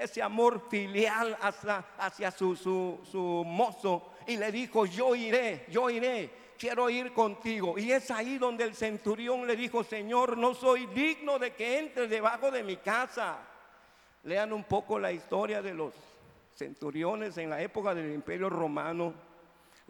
ese 0.00 0.22
amor 0.22 0.66
filial 0.68 1.38
hacia, 1.40 1.84
hacia 1.98 2.32
su, 2.32 2.56
su 2.56 3.44
mozo. 3.46 4.10
Y 4.26 4.38
le 4.38 4.50
dijo, 4.50 4.86
yo 4.86 5.14
iré, 5.14 5.66
yo 5.68 5.88
iré, 5.88 6.30
quiero 6.58 6.90
ir 6.90 7.12
contigo. 7.12 7.78
Y 7.78 7.92
es 7.92 8.10
ahí 8.10 8.38
donde 8.38 8.64
el 8.64 8.74
centurión 8.74 9.46
le 9.46 9.54
dijo, 9.54 9.84
Señor, 9.84 10.36
no 10.36 10.52
soy 10.52 10.86
digno 10.86 11.38
de 11.38 11.54
que 11.54 11.78
entre 11.78 12.08
debajo 12.08 12.50
de 12.50 12.64
mi 12.64 12.78
casa. 12.78 13.38
Lean 14.24 14.52
un 14.52 14.64
poco 14.64 14.98
la 14.98 15.12
historia 15.12 15.62
de 15.62 15.74
los 15.74 15.94
centuriones 16.56 17.38
en 17.38 17.50
la 17.50 17.62
época 17.62 17.94
del 17.94 18.12
imperio 18.12 18.50
romano 18.50 19.29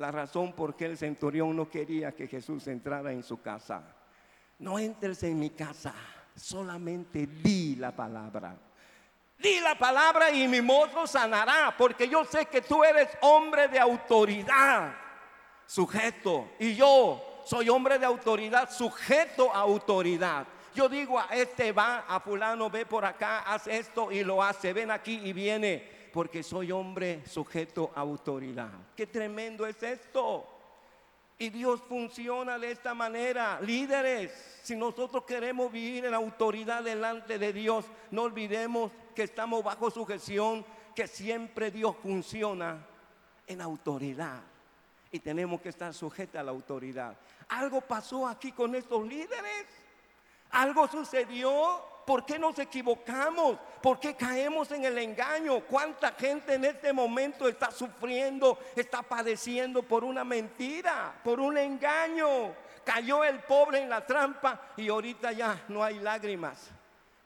la 0.00 0.10
razón 0.10 0.54
por 0.54 0.74
qué 0.74 0.86
el 0.86 0.96
centurión 0.96 1.54
no 1.54 1.68
quería 1.68 2.12
que 2.12 2.26
Jesús 2.26 2.66
entrara 2.68 3.12
en 3.12 3.22
su 3.22 3.42
casa. 3.42 3.82
No 4.58 4.78
entres 4.78 5.22
en 5.24 5.38
mi 5.38 5.50
casa, 5.50 5.92
solamente 6.34 7.26
di 7.26 7.76
la 7.76 7.94
palabra. 7.94 8.56
Di 9.36 9.60
la 9.60 9.78
palabra 9.78 10.30
y 10.30 10.48
mi 10.48 10.62
mozo 10.62 11.06
sanará, 11.06 11.74
porque 11.76 12.08
yo 12.08 12.24
sé 12.24 12.46
que 12.46 12.62
tú 12.62 12.82
eres 12.82 13.10
hombre 13.20 13.68
de 13.68 13.78
autoridad, 13.78 14.94
sujeto, 15.66 16.48
y 16.58 16.74
yo 16.74 17.42
soy 17.44 17.68
hombre 17.68 17.98
de 17.98 18.06
autoridad, 18.06 18.70
sujeto 18.70 19.54
a 19.54 19.58
autoridad. 19.58 20.46
Yo 20.74 20.88
digo 20.88 21.20
a 21.20 21.26
este 21.32 21.72
va, 21.72 22.06
a 22.08 22.20
fulano 22.20 22.70
ve 22.70 22.86
por 22.86 23.04
acá, 23.04 23.40
haz 23.40 23.66
esto 23.66 24.10
y 24.10 24.24
lo 24.24 24.42
hace, 24.42 24.72
ven 24.72 24.90
aquí 24.90 25.20
y 25.22 25.34
viene 25.34 25.99
porque 26.12 26.42
soy 26.42 26.72
hombre 26.72 27.22
sujeto 27.26 27.92
a 27.94 28.00
autoridad. 28.00 28.70
Qué 28.96 29.06
tremendo 29.06 29.66
es 29.66 29.82
esto. 29.82 30.46
Y 31.38 31.48
Dios 31.48 31.80
funciona 31.88 32.58
de 32.58 32.70
esta 32.70 32.92
manera. 32.92 33.60
Líderes, 33.62 34.60
si 34.62 34.76
nosotros 34.76 35.24
queremos 35.24 35.72
vivir 35.72 36.04
en 36.04 36.12
autoridad 36.12 36.82
delante 36.82 37.38
de 37.38 37.52
Dios, 37.52 37.86
no 38.10 38.22
olvidemos 38.24 38.92
que 39.14 39.22
estamos 39.22 39.64
bajo 39.64 39.90
sujeción, 39.90 40.64
que 40.94 41.06
siempre 41.06 41.70
Dios 41.70 41.96
funciona 42.02 42.86
en 43.46 43.60
autoridad. 43.62 44.42
Y 45.10 45.18
tenemos 45.18 45.60
que 45.60 45.70
estar 45.70 45.94
sujetos 45.94 46.38
a 46.38 46.42
la 46.42 46.50
autoridad. 46.50 47.16
Algo 47.48 47.80
pasó 47.80 48.28
aquí 48.28 48.52
con 48.52 48.74
estos 48.74 49.06
líderes. 49.06 49.66
Algo 50.50 50.86
sucedió 50.88 51.82
¿Por 52.10 52.26
qué 52.26 52.40
nos 52.40 52.58
equivocamos? 52.58 53.56
¿Por 53.80 54.00
qué 54.00 54.16
caemos 54.16 54.72
en 54.72 54.84
el 54.84 54.98
engaño? 54.98 55.60
¿Cuánta 55.60 56.10
gente 56.10 56.54
en 56.54 56.64
este 56.64 56.92
momento 56.92 57.46
está 57.46 57.70
sufriendo, 57.70 58.58
está 58.74 59.00
padeciendo 59.00 59.84
por 59.84 60.02
una 60.02 60.24
mentira, 60.24 61.14
por 61.22 61.38
un 61.38 61.56
engaño? 61.56 62.52
Cayó 62.84 63.22
el 63.22 63.38
pobre 63.38 63.82
en 63.82 63.88
la 63.88 64.04
trampa 64.04 64.72
y 64.76 64.88
ahorita 64.88 65.30
ya 65.30 65.62
no 65.68 65.84
hay 65.84 66.00
lágrimas 66.00 66.72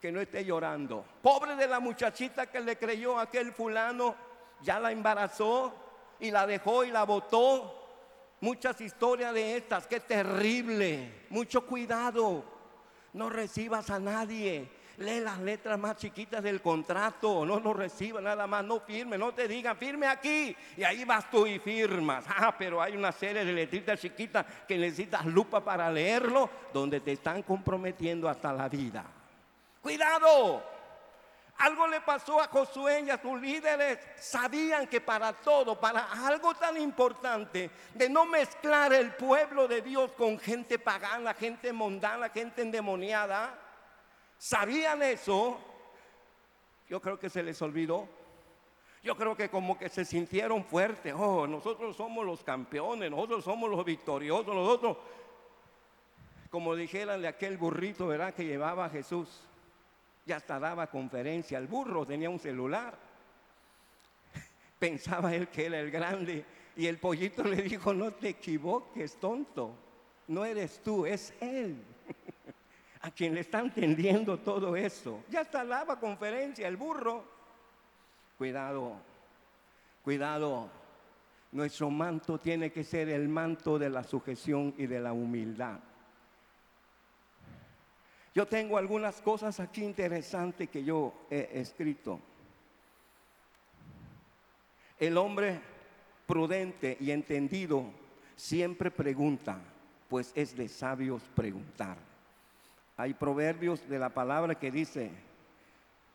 que 0.02 0.12
no 0.12 0.20
esté 0.20 0.44
llorando. 0.44 1.02
Pobre 1.22 1.56
de 1.56 1.66
la 1.66 1.80
muchachita 1.80 2.50
que 2.50 2.60
le 2.60 2.76
creyó 2.76 3.18
a 3.18 3.22
aquel 3.22 3.54
fulano, 3.54 4.14
ya 4.60 4.78
la 4.78 4.92
embarazó 4.92 5.74
y 6.20 6.30
la 6.30 6.46
dejó 6.46 6.84
y 6.84 6.90
la 6.90 7.04
botó. 7.04 8.36
Muchas 8.42 8.78
historias 8.82 9.32
de 9.32 9.56
estas, 9.56 9.86
qué 9.86 10.00
terrible. 10.00 11.24
Mucho 11.30 11.64
cuidado 11.64 12.52
no 13.14 13.30
recibas 13.30 13.90
a 13.90 13.98
nadie. 13.98 14.68
Lee 14.98 15.18
las 15.20 15.40
letras 15.40 15.76
más 15.76 15.96
chiquitas 15.96 16.40
del 16.40 16.60
contrato, 16.60 17.44
no 17.44 17.58
lo 17.58 17.72
reciba 17.72 18.20
nada 18.20 18.46
más, 18.46 18.64
no 18.64 18.78
firme, 18.78 19.18
no 19.18 19.34
te 19.34 19.48
digan 19.48 19.76
firme 19.76 20.06
aquí 20.06 20.54
y 20.76 20.84
ahí 20.84 21.04
vas 21.04 21.28
tú 21.30 21.46
y 21.46 21.58
firmas. 21.58 22.24
Ah, 22.28 22.54
pero 22.56 22.80
hay 22.80 22.96
una 22.96 23.10
serie 23.10 23.44
de 23.44 23.52
letritas 23.52 23.98
chiquitas 24.00 24.44
que 24.68 24.76
necesitas 24.76 25.24
lupa 25.26 25.64
para 25.64 25.90
leerlo, 25.90 26.48
donde 26.72 27.00
te 27.00 27.12
están 27.12 27.42
comprometiendo 27.42 28.28
hasta 28.28 28.52
la 28.52 28.68
vida. 28.68 29.04
Cuidado, 29.80 30.62
algo 31.58 31.86
le 31.86 32.00
pasó 32.00 32.40
a 32.40 32.48
Josué 32.48 33.04
y 33.06 33.10
a 33.10 33.20
sus 33.20 33.40
líderes. 33.40 33.98
Sabían 34.16 34.86
que 34.88 35.00
para 35.00 35.32
todo, 35.32 35.78
para 35.78 36.26
algo 36.26 36.54
tan 36.54 36.76
importante, 36.76 37.70
de 37.94 38.08
no 38.08 38.26
mezclar 38.26 38.92
el 38.92 39.14
pueblo 39.14 39.68
de 39.68 39.80
Dios 39.80 40.12
con 40.12 40.38
gente 40.38 40.78
pagana, 40.78 41.32
gente 41.34 41.72
mundana, 41.72 42.28
gente 42.28 42.62
endemoniada, 42.62 43.56
sabían 44.36 45.02
eso. 45.02 45.58
Yo 46.88 47.00
creo 47.00 47.18
que 47.18 47.30
se 47.30 47.42
les 47.42 47.60
olvidó. 47.62 48.08
Yo 49.02 49.16
creo 49.16 49.36
que 49.36 49.50
como 49.50 49.78
que 49.78 49.88
se 49.88 50.04
sintieron 50.04 50.64
fuertes. 50.64 51.14
Oh, 51.16 51.46
nosotros 51.46 51.94
somos 51.94 52.24
los 52.24 52.42
campeones, 52.42 53.10
nosotros 53.10 53.44
somos 53.44 53.70
los 53.70 53.84
victoriosos, 53.84 54.54
nosotros, 54.54 54.96
como 56.50 56.74
dijeran 56.74 57.24
aquel 57.26 57.58
burrito, 57.58 58.06
¿verdad? 58.06 58.32
Que 58.32 58.44
llevaba 58.44 58.86
a 58.86 58.90
Jesús 58.90 59.28
ya 60.26 60.36
hasta 60.36 60.58
daba 60.58 60.86
conferencia. 60.88 61.58
El 61.58 61.66
burro 61.66 62.06
tenía 62.06 62.30
un 62.30 62.38
celular. 62.38 62.96
Pensaba 64.78 65.34
él 65.34 65.48
que 65.48 65.66
era 65.66 65.80
el 65.80 65.90
grande. 65.90 66.44
Y 66.76 66.86
el 66.86 66.98
pollito 66.98 67.44
le 67.44 67.62
dijo, 67.62 67.94
no 67.94 68.12
te 68.12 68.30
equivoques, 68.30 69.16
tonto. 69.16 69.76
No 70.28 70.44
eres 70.44 70.80
tú, 70.82 71.06
es 71.06 71.34
él. 71.40 71.76
A 73.02 73.10
quien 73.10 73.34
le 73.34 73.40
está 73.40 73.60
entendiendo 73.60 74.38
todo 74.38 74.74
eso. 74.76 75.22
Ya 75.28 75.40
hasta 75.40 75.64
daba 75.64 76.00
conferencia 76.00 76.66
el 76.66 76.76
burro. 76.76 77.24
Cuidado, 78.38 78.96
cuidado. 80.02 80.70
Nuestro 81.52 81.90
manto 81.90 82.38
tiene 82.40 82.72
que 82.72 82.82
ser 82.82 83.10
el 83.10 83.28
manto 83.28 83.78
de 83.78 83.90
la 83.90 84.02
sujeción 84.02 84.74
y 84.78 84.86
de 84.86 85.00
la 85.00 85.12
humildad. 85.12 85.78
Yo 88.34 88.46
tengo 88.46 88.76
algunas 88.76 89.20
cosas 89.20 89.60
aquí 89.60 89.84
interesantes 89.84 90.68
que 90.68 90.82
yo 90.82 91.12
he 91.30 91.50
escrito. 91.54 92.18
El 94.98 95.16
hombre 95.16 95.60
prudente 96.26 96.96
y 96.98 97.12
entendido 97.12 97.84
siempre 98.34 98.90
pregunta, 98.90 99.60
pues 100.08 100.32
es 100.34 100.56
de 100.56 100.68
sabios 100.68 101.22
preguntar. 101.36 101.96
Hay 102.96 103.14
proverbios 103.14 103.88
de 103.88 103.98
la 104.00 104.08
palabra 104.08 104.56
que 104.56 104.72
dice, 104.72 105.12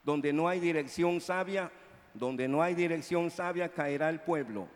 donde 0.03 0.33
no 0.33 0.49
hay 0.49 0.59
dirección 0.59 1.21
sabia, 1.21 1.71
donde 2.13 2.49
no 2.49 2.61
hay 2.61 2.75
dirección 2.75 3.31
sabia 3.31 3.69
caerá 3.69 4.09
el 4.09 4.19
pueblo, 4.19 4.67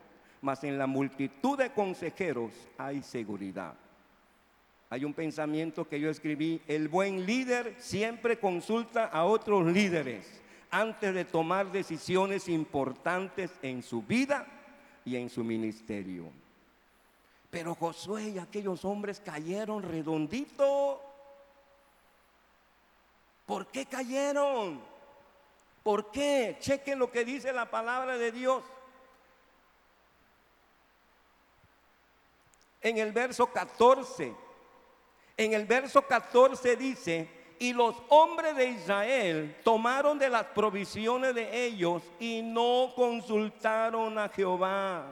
mas 0.41 0.63
en 0.63 0.77
la 0.77 0.88
multitud 0.88 1.58
de 1.58 1.71
consejeros 1.71 2.53
hay 2.77 3.01
seguridad. 3.01 3.73
Hay 4.93 5.06
un 5.06 5.13
pensamiento 5.15 5.89
que 5.89 5.99
yo 5.99 6.12
escribí, 6.12 6.62
el 6.67 6.88
buen 6.88 7.25
líder 7.25 7.75
siempre 7.79 8.38
consulta 8.38 9.06
a 9.06 9.25
otros 9.25 9.65
líderes 9.65 10.39
antes 10.69 11.15
de 11.15 11.25
tomar 11.25 11.71
decisiones 11.71 12.47
importantes 12.47 13.49
en 13.63 13.82
su 13.82 14.03
vida 14.03 14.45
y 15.03 15.15
en 15.15 15.32
su 15.32 15.43
ministerio. 15.43 16.25
Pero 17.49 17.73
Josué 17.73 18.29
y 18.29 18.38
aquellos 18.38 18.86
hombres 18.86 19.19
cayeron 19.19 19.82
redondito. 19.82 21.01
¿Por 23.47 23.65
qué 23.65 23.88
cayeron? 23.88 24.79
¿Por 25.82 26.12
qué? 26.12 26.56
Chequen 26.60 26.99
lo 26.99 27.12
que 27.12 27.25
dice 27.25 27.51
la 27.51 27.67
palabra 27.67 28.15
de 28.19 28.32
Dios. 28.32 28.63
En 32.79 32.99
el 32.99 33.12
verso 33.12 33.47
14 33.47 34.52
en 35.37 35.53
el 35.53 35.65
verso 35.65 36.01
14 36.03 36.75
dice, 36.75 37.29
y 37.59 37.73
los 37.73 37.95
hombres 38.09 38.55
de 38.55 38.65
Israel 38.65 39.55
tomaron 39.63 40.19
de 40.19 40.29
las 40.29 40.43
provisiones 40.47 41.33
de 41.33 41.65
ellos 41.65 42.03
y 42.19 42.41
no 42.41 42.91
consultaron 42.95 44.17
a 44.17 44.29
Jehová. 44.29 45.05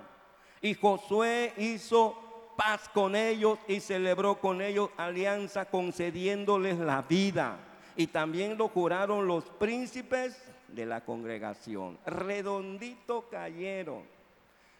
Y 0.61 0.73
Josué 0.73 1.53
hizo 1.57 2.53
paz 2.57 2.89
con 2.89 3.15
ellos 3.15 3.57
y 3.67 3.79
celebró 3.79 4.39
con 4.39 4.61
ellos 4.61 4.89
alianza 4.97 5.65
concediéndoles 5.65 6.77
la 6.77 7.01
vida. 7.01 7.57
Y 7.95 8.07
también 8.07 8.57
lo 8.57 8.67
juraron 8.67 9.27
los 9.27 9.45
príncipes 9.45 10.37
de 10.67 10.85
la 10.85 11.01
congregación. 11.01 11.97
Redondito 12.05 13.27
cayeron. 13.29 14.03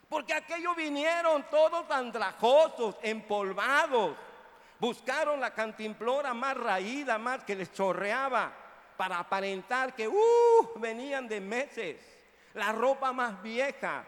Porque 0.10 0.34
aquellos 0.34 0.76
vinieron 0.76 1.46
todos 1.50 1.90
andrajosos, 1.90 2.96
empolvados 3.02 4.18
Buscaron 4.82 5.40
la 5.40 5.54
cantimplora 5.54 6.34
más 6.34 6.58
raída, 6.58 7.20
más 7.20 7.44
que 7.44 7.56
les 7.56 7.72
chorreaba, 7.72 8.52
para 8.98 9.20
aparentar 9.20 9.94
que 9.94 10.08
uh, 10.08 10.14
venían 10.78 11.28
de 11.28 11.40
meses. 11.40 11.98
La 12.56 12.72
ropa 12.72 13.14
más 13.14 13.44
vieja, 13.44 14.04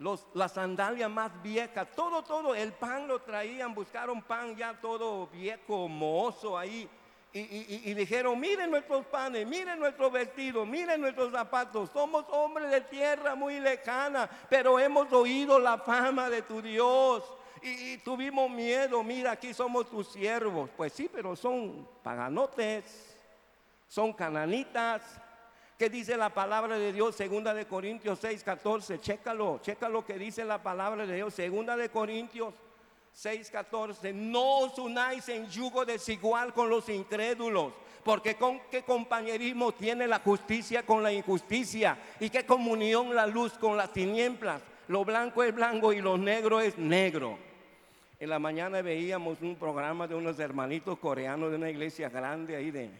los, 0.00 0.26
la 0.34 0.50
sandalia 0.50 1.08
más 1.08 1.32
vieja, 1.42 1.86
todo, 1.86 2.22
todo, 2.22 2.54
el 2.54 2.74
pan 2.74 3.08
lo 3.08 3.22
traían, 3.22 3.74
buscaron 3.74 4.20
pan 4.20 4.54
ya 4.54 4.78
todo 4.78 5.28
viejo, 5.28 5.88
mozo 5.88 6.58
ahí. 6.58 6.86
Y, 7.32 7.94
dijeron, 7.94 8.38
miren 8.38 8.70
nuestros 8.70 9.06
panes, 9.06 9.46
miren 9.46 9.78
nuestros 9.78 10.12
vestidos, 10.12 10.66
miren 10.66 11.00
nuestros 11.00 11.32
zapatos. 11.32 11.88
Somos 11.90 12.26
hombres 12.28 12.70
de 12.70 12.82
tierra 12.82 13.34
muy 13.34 13.60
lejana, 13.60 14.28
pero 14.50 14.78
hemos 14.78 15.10
oído 15.10 15.58
la 15.58 15.78
fama 15.78 16.28
de 16.28 16.42
tu 16.42 16.60
Dios. 16.60 17.24
Y, 17.62 17.98
tuvimos 17.98 18.50
miedo, 18.50 19.02
mira, 19.02 19.32
aquí 19.32 19.52
somos 19.54 19.88
tus 19.88 20.08
siervos. 20.08 20.70
Pues 20.76 20.92
sí, 20.92 21.08
pero 21.12 21.34
son 21.36 21.88
paganotes, 22.02 23.16
son 23.88 24.12
cananitas. 24.12 25.02
¿Qué 25.78 25.88
dice 25.88 26.16
la 26.16 26.30
palabra 26.30 26.78
de 26.78 26.92
Dios? 26.92 27.14
Segunda 27.14 27.54
de 27.54 27.66
Corintios 27.66 28.18
6, 28.20 28.42
14. 28.42 29.00
Chécalo, 29.00 29.60
chécalo 29.62 30.04
que 30.04 30.18
dice 30.18 30.44
la 30.44 30.62
palabra 30.62 31.06
de 31.06 31.14
Dios. 31.16 31.34
Segunda 31.34 31.76
de 31.76 31.88
Corintios 31.88 32.54
6:14, 33.18 34.12
no 34.14 34.58
os 34.58 34.78
unáis 34.78 35.28
en 35.28 35.48
yugo 35.48 35.84
desigual 35.84 36.52
con 36.54 36.68
los 36.68 36.88
incrédulos, 36.88 37.72
porque 38.04 38.36
con 38.36 38.60
qué 38.70 38.82
compañerismo 38.84 39.72
tiene 39.72 40.06
la 40.06 40.20
justicia 40.20 40.86
con 40.86 41.02
la 41.02 41.12
injusticia 41.12 41.98
y 42.20 42.30
qué 42.30 42.46
comunión 42.46 43.14
la 43.16 43.26
luz 43.26 43.54
con 43.54 43.76
las 43.76 43.92
tinieblas. 43.92 44.62
Lo 44.86 45.04
blanco 45.04 45.42
es 45.42 45.52
blanco 45.52 45.92
y 45.92 46.00
lo 46.00 46.16
negro 46.16 46.60
es 46.60 46.78
negro. 46.78 47.38
En 48.20 48.30
la 48.30 48.40
mañana 48.40 48.82
veíamos 48.82 49.40
un 49.42 49.54
programa 49.54 50.08
de 50.08 50.16
unos 50.16 50.40
hermanitos 50.40 50.98
coreanos 50.98 51.50
de 51.50 51.56
una 51.56 51.70
iglesia 51.70 52.08
grande 52.08 52.56
ahí 52.56 52.72
de 52.72 52.90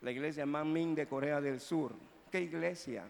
la 0.00 0.10
iglesia 0.10 0.46
Manmin 0.46 0.94
de 0.94 1.06
Corea 1.06 1.38
del 1.38 1.60
Sur. 1.60 1.92
¿Qué 2.30 2.40
iglesia? 2.40 3.04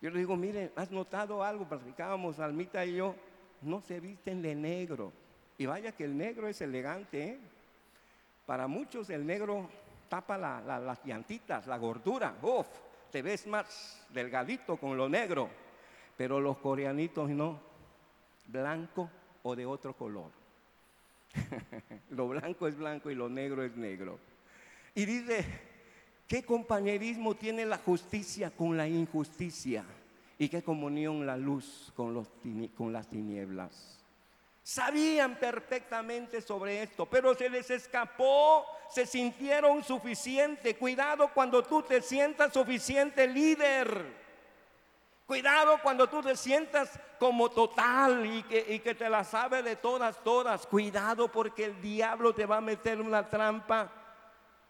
Yo 0.00 0.08
le 0.08 0.18
digo, 0.18 0.34
mire, 0.34 0.72
¿has 0.74 0.90
notado 0.90 1.44
algo? 1.44 1.68
Platicábamos 1.68 2.40
Almita 2.40 2.86
y 2.86 2.96
yo, 2.96 3.14
no 3.60 3.82
se 3.82 4.00
visten 4.00 4.40
de 4.40 4.54
negro. 4.54 5.12
Y 5.58 5.66
vaya 5.66 5.92
que 5.92 6.04
el 6.04 6.16
negro 6.16 6.48
es 6.48 6.62
elegante. 6.62 7.22
¿eh? 7.22 7.38
Para 8.46 8.66
muchos 8.66 9.10
el 9.10 9.26
negro 9.26 9.68
tapa 10.08 10.38
las 10.38 11.04
llantitas, 11.04 11.66
la 11.66 11.76
gordura. 11.76 12.34
Uf, 12.40 12.66
te 13.10 13.20
ves 13.20 13.46
más 13.46 14.06
delgadito 14.08 14.78
con 14.78 14.96
lo 14.96 15.06
negro. 15.06 15.50
Pero 16.16 16.40
los 16.40 16.56
coreanitos 16.58 17.28
no, 17.28 17.60
blanco 18.46 19.10
o 19.42 19.54
de 19.54 19.66
otro 19.66 19.94
color. 19.94 20.41
lo 22.10 22.28
blanco 22.28 22.66
es 22.66 22.76
blanco 22.76 23.10
y 23.10 23.14
lo 23.14 23.28
negro 23.28 23.64
es 23.64 23.76
negro. 23.76 24.18
Y 24.94 25.04
dice, 25.04 25.44
¿qué 26.28 26.42
compañerismo 26.42 27.34
tiene 27.34 27.64
la 27.64 27.78
justicia 27.78 28.50
con 28.50 28.76
la 28.76 28.86
injusticia? 28.86 29.84
¿Y 30.38 30.48
qué 30.48 30.62
comunión 30.62 31.24
la 31.26 31.36
luz 31.36 31.92
con, 31.94 32.14
los, 32.14 32.28
con 32.76 32.92
las 32.92 33.08
tinieblas? 33.08 33.98
Sabían 34.62 35.38
perfectamente 35.38 36.40
sobre 36.40 36.82
esto, 36.82 37.06
pero 37.06 37.34
se 37.34 37.50
les 37.50 37.68
escapó, 37.70 38.64
se 38.90 39.06
sintieron 39.06 39.82
suficiente. 39.82 40.76
Cuidado 40.76 41.30
cuando 41.34 41.64
tú 41.64 41.82
te 41.82 42.00
sientas 42.00 42.52
suficiente 42.52 43.26
líder. 43.26 44.22
Cuidado 45.26 45.78
cuando 45.82 46.08
tú 46.08 46.20
te 46.20 46.36
sientas 46.36 46.98
como 47.18 47.50
total 47.50 48.26
y 48.26 48.42
que, 48.42 48.74
y 48.74 48.78
que 48.80 48.94
te 48.94 49.08
la 49.08 49.24
sabe 49.24 49.62
de 49.62 49.76
todas, 49.76 50.22
todas. 50.22 50.66
Cuidado 50.66 51.28
porque 51.30 51.66
el 51.66 51.80
diablo 51.80 52.34
te 52.34 52.46
va 52.46 52.58
a 52.58 52.60
meter 52.60 53.00
una 53.00 53.28
trampa 53.28 53.90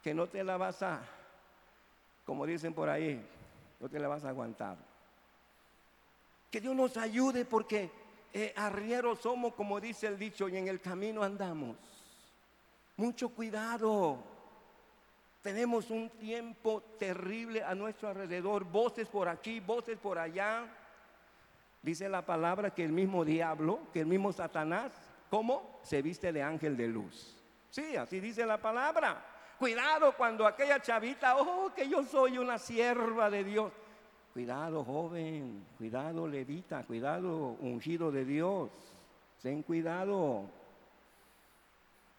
que 0.02 0.12
no 0.12 0.26
te 0.26 0.42
la 0.44 0.56
vas 0.56 0.82
a, 0.82 1.00
como 2.24 2.44
dicen 2.44 2.74
por 2.74 2.88
ahí, 2.88 3.24
no 3.80 3.88
te 3.88 3.98
la 3.98 4.08
vas 4.08 4.24
a 4.24 4.28
aguantar. 4.28 4.76
Que 6.50 6.60
Dios 6.60 6.74
nos 6.74 6.96
ayude 6.96 7.44
porque 7.44 7.90
eh, 8.32 8.52
arrieros 8.56 9.20
somos, 9.20 9.54
como 9.54 9.80
dice 9.80 10.06
el 10.06 10.18
dicho, 10.18 10.48
y 10.48 10.56
en 10.56 10.68
el 10.68 10.80
camino 10.80 11.22
andamos. 11.22 11.76
Mucho 12.96 13.28
cuidado. 13.30 14.31
Tenemos 15.42 15.90
un 15.90 16.08
tiempo 16.08 16.82
terrible 17.00 17.64
a 17.64 17.74
nuestro 17.74 18.08
alrededor, 18.08 18.64
voces 18.64 19.08
por 19.08 19.28
aquí, 19.28 19.58
voces 19.58 19.98
por 19.98 20.16
allá. 20.16 20.64
Dice 21.82 22.08
la 22.08 22.24
palabra 22.24 22.72
que 22.72 22.84
el 22.84 22.92
mismo 22.92 23.24
diablo, 23.24 23.80
que 23.92 24.00
el 24.00 24.06
mismo 24.06 24.32
Satanás, 24.32 24.92
¿cómo? 25.28 25.80
Se 25.82 26.00
viste 26.00 26.32
de 26.32 26.44
ángel 26.44 26.76
de 26.76 26.86
luz. 26.86 27.36
Sí, 27.70 27.96
así 27.96 28.20
dice 28.20 28.46
la 28.46 28.58
palabra. 28.58 29.20
Cuidado 29.58 30.14
cuando 30.16 30.46
aquella 30.46 30.80
chavita, 30.80 31.36
oh, 31.36 31.72
que 31.74 31.88
yo 31.88 32.04
soy 32.04 32.38
una 32.38 32.56
sierva 32.58 33.28
de 33.28 33.42
Dios. 33.42 33.72
Cuidado 34.32 34.84
joven, 34.84 35.66
cuidado 35.76 36.28
levita, 36.28 36.84
cuidado 36.84 37.56
ungido 37.60 38.12
de 38.12 38.24
Dios. 38.24 38.70
Ten 39.42 39.64
cuidado. 39.64 40.44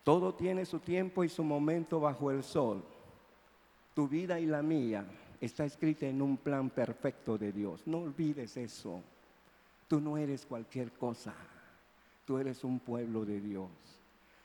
Todo 0.02 0.34
tiene 0.34 0.66
su 0.66 0.78
tiempo 0.78 1.24
y 1.24 1.30
su 1.30 1.42
momento 1.42 2.00
bajo 2.00 2.30
el 2.30 2.44
sol. 2.44 2.84
Tu 3.94 4.08
vida 4.08 4.40
y 4.40 4.46
la 4.46 4.62
mía 4.62 5.04
está 5.40 5.64
escrita 5.64 6.06
en 6.06 6.20
un 6.20 6.36
plan 6.36 6.70
perfecto 6.70 7.38
de 7.38 7.52
Dios. 7.52 7.86
No 7.86 7.98
olvides 7.98 8.56
eso. 8.56 9.02
Tú 9.88 10.00
no 10.00 10.16
eres 10.16 10.44
cualquier 10.46 10.92
cosa. 10.92 11.34
Tú 12.24 12.38
eres 12.38 12.64
un 12.64 12.80
pueblo 12.80 13.24
de 13.24 13.40
Dios. 13.40 13.68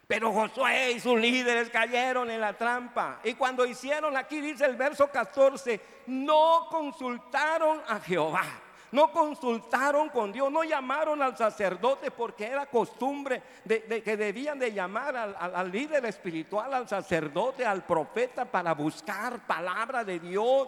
Pero 0.08 0.34
Josué 0.34 0.94
y 0.94 1.00
sus 1.00 1.20
líderes 1.20 1.70
cayeron 1.70 2.30
en 2.32 2.42
la 2.42 2.58
trampa. 2.58 3.22
Y 3.24 3.36
cuando 3.36 3.66
hicieron, 3.66 4.18
aquí 4.18 4.42
dice 4.42 4.66
el 4.66 4.76
verso 4.76 5.08
14, 5.08 5.80
no 6.08 6.68
consultaron 6.70 7.82
a 7.88 8.00
Jehová. 8.00 8.44
No 8.92 9.12
consultaron 9.12 10.10
con 10.10 10.32
Dios, 10.32 10.52
no 10.52 10.64
llamaron 10.64 11.22
al 11.22 11.38
sacerdote 11.38 12.10
porque 12.10 12.46
era 12.46 12.66
costumbre 12.66 13.42
de, 13.64 14.02
que 14.02 14.18
debían 14.18 14.58
de 14.58 14.74
llamar 14.74 15.16
al, 15.16 15.72
líder 15.72 16.06
espiritual, 16.06 16.74
al 16.74 16.88
sacerdote, 16.88 17.66
al 17.66 17.86
profeta 17.86 18.46
para 18.46 18.74
buscar 18.74 19.46
palabra 19.46 20.04
de 20.04 20.20
Dios. 20.20 20.68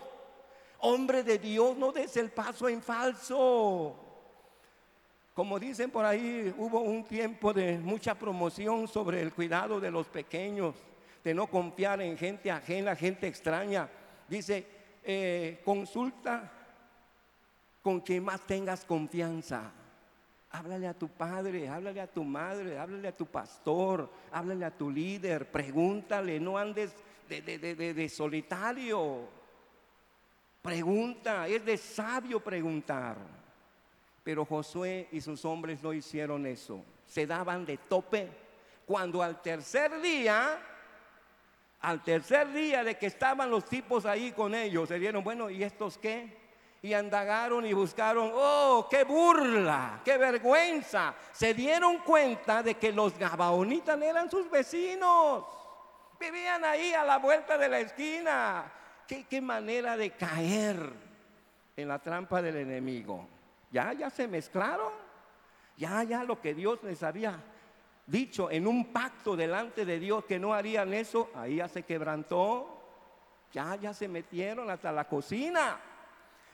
Hombre 0.79 1.23
de 1.23 1.39
Dios, 1.39 1.75
no 1.77 1.91
des 1.91 2.15
el 2.17 2.29
paso 2.29 2.69
en 2.69 2.81
falso. 2.81 3.95
Como 5.33 5.59
dicen 5.59 5.89
por 5.89 6.05
ahí, 6.05 6.53
hubo 6.57 6.81
un 6.81 7.03
tiempo 7.05 7.53
de 7.53 7.79
mucha 7.79 8.13
promoción 8.15 8.87
sobre 8.87 9.21
el 9.21 9.33
cuidado 9.33 9.79
de 9.79 9.89
los 9.89 10.07
pequeños, 10.07 10.75
de 11.23 11.33
no 11.33 11.47
confiar 11.47 12.01
en 12.01 12.17
gente 12.17 12.51
ajena, 12.51 12.95
gente 12.95 13.27
extraña. 13.27 13.89
Dice, 14.27 14.65
eh, 15.03 15.61
consulta 15.65 16.60
con 17.81 18.01
quien 18.01 18.23
más 18.23 18.41
tengas 18.41 18.85
confianza. 18.85 19.71
Háblale 20.51 20.87
a 20.87 20.93
tu 20.93 21.07
padre, 21.07 21.69
háblale 21.69 22.01
a 22.01 22.07
tu 22.07 22.23
madre, 22.23 22.77
háblale 22.77 23.07
a 23.07 23.15
tu 23.15 23.25
pastor, 23.25 24.09
háblale 24.31 24.65
a 24.65 24.71
tu 24.71 24.89
líder, 24.89 25.49
pregúntale, 25.49 26.39
no 26.39 26.57
andes 26.57 26.93
de, 27.29 27.41
de 27.41 28.09
solitario. 28.09 29.29
Pregunta, 30.61 31.47
es 31.47 31.65
de 31.65 31.77
sabio 31.77 32.39
preguntar. 32.41 33.17
Pero 34.23 34.45
Josué 34.45 35.07
y 35.11 35.21
sus 35.21 35.43
hombres 35.45 35.81
no 35.81 35.93
hicieron 35.93 36.45
eso. 36.45 36.83
Se 37.07 37.25
daban 37.25 37.65
de 37.65 37.77
tope. 37.77 38.29
Cuando 38.85 39.23
al 39.23 39.41
tercer 39.41 40.01
día, 40.01 40.59
al 41.79 42.03
tercer 42.03 42.51
día 42.51 42.83
de 42.83 42.97
que 42.97 43.07
estaban 43.07 43.49
los 43.49 43.65
tipos 43.65 44.05
ahí 44.05 44.31
con 44.33 44.53
ellos, 44.53 44.89
se 44.89 44.99
dieron, 44.99 45.23
bueno, 45.23 45.49
¿y 45.49 45.63
estos 45.63 45.97
qué? 45.97 46.40
Y 46.83 46.93
andagaron 46.93 47.65
y 47.65 47.73
buscaron, 47.73 48.31
oh, 48.33 48.87
qué 48.89 49.03
burla, 49.03 50.01
qué 50.03 50.17
vergüenza. 50.17 51.13
Se 51.31 51.53
dieron 51.53 51.99
cuenta 51.99 52.63
de 52.63 52.73
que 52.75 52.91
los 52.91 53.17
gabaonitas 53.17 54.01
eran 54.01 54.31
sus 54.31 54.49
vecinos. 54.49 55.45
Vivían 56.19 56.65
ahí 56.65 56.93
a 56.93 57.03
la 57.03 57.17
vuelta 57.17 57.57
de 57.57 57.69
la 57.69 57.79
esquina. 57.79 58.71
Qué, 59.07 59.25
qué 59.25 59.41
manera 59.41 59.95
de 59.95 60.11
caer 60.11 60.91
en 61.75 61.87
la 61.87 61.99
trampa 61.99 62.41
del 62.41 62.57
enemigo. 62.57 63.27
Ya, 63.69 63.93
ya 63.93 64.09
se 64.09 64.27
mezclaron. 64.27 64.91
Ya, 65.77 66.03
ya 66.03 66.23
lo 66.23 66.41
que 66.41 66.53
Dios 66.55 66.81
les 66.83 67.03
había 67.03 67.39
dicho 68.07 68.51
en 68.51 68.67
un 68.67 68.91
pacto 68.91 69.35
delante 69.35 69.85
de 69.85 69.99
Dios 69.99 70.25
que 70.25 70.39
no 70.39 70.53
harían 70.53 70.93
eso, 70.93 71.29
ahí 71.35 71.57
ya 71.57 71.67
se 71.67 71.83
quebrantó. 71.83 72.77
Ya, 73.53 73.75
ya 73.75 73.93
se 73.93 74.07
metieron 74.07 74.69
hasta 74.69 74.91
la 74.91 75.05
cocina. 75.05 75.79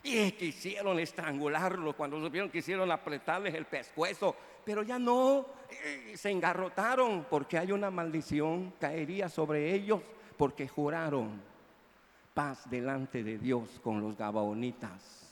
Y 0.04 0.32
quisieron 0.32 1.00
estrangularlo 1.00 1.94
cuando 1.94 2.22
supieron 2.22 2.50
que 2.50 2.60
hicieron 2.60 2.92
apretarles 2.92 3.54
el 3.54 3.66
pescuezo. 3.66 4.36
Pero 4.64 4.84
ya 4.84 5.00
no, 5.00 5.46
eh, 5.70 6.14
se 6.16 6.30
engarrotaron 6.30 7.26
porque 7.30 7.58
hay 7.58 7.72
una 7.72 7.90
maldición, 7.90 8.74
caería 8.80 9.30
sobre 9.30 9.74
ellos 9.74 10.02
porque 10.38 10.68
juraron 10.68 11.42
paz 12.34 12.70
delante 12.70 13.24
de 13.24 13.38
Dios 13.38 13.80
con 13.84 14.02
los 14.02 14.16
gabaonitas. 14.16 15.27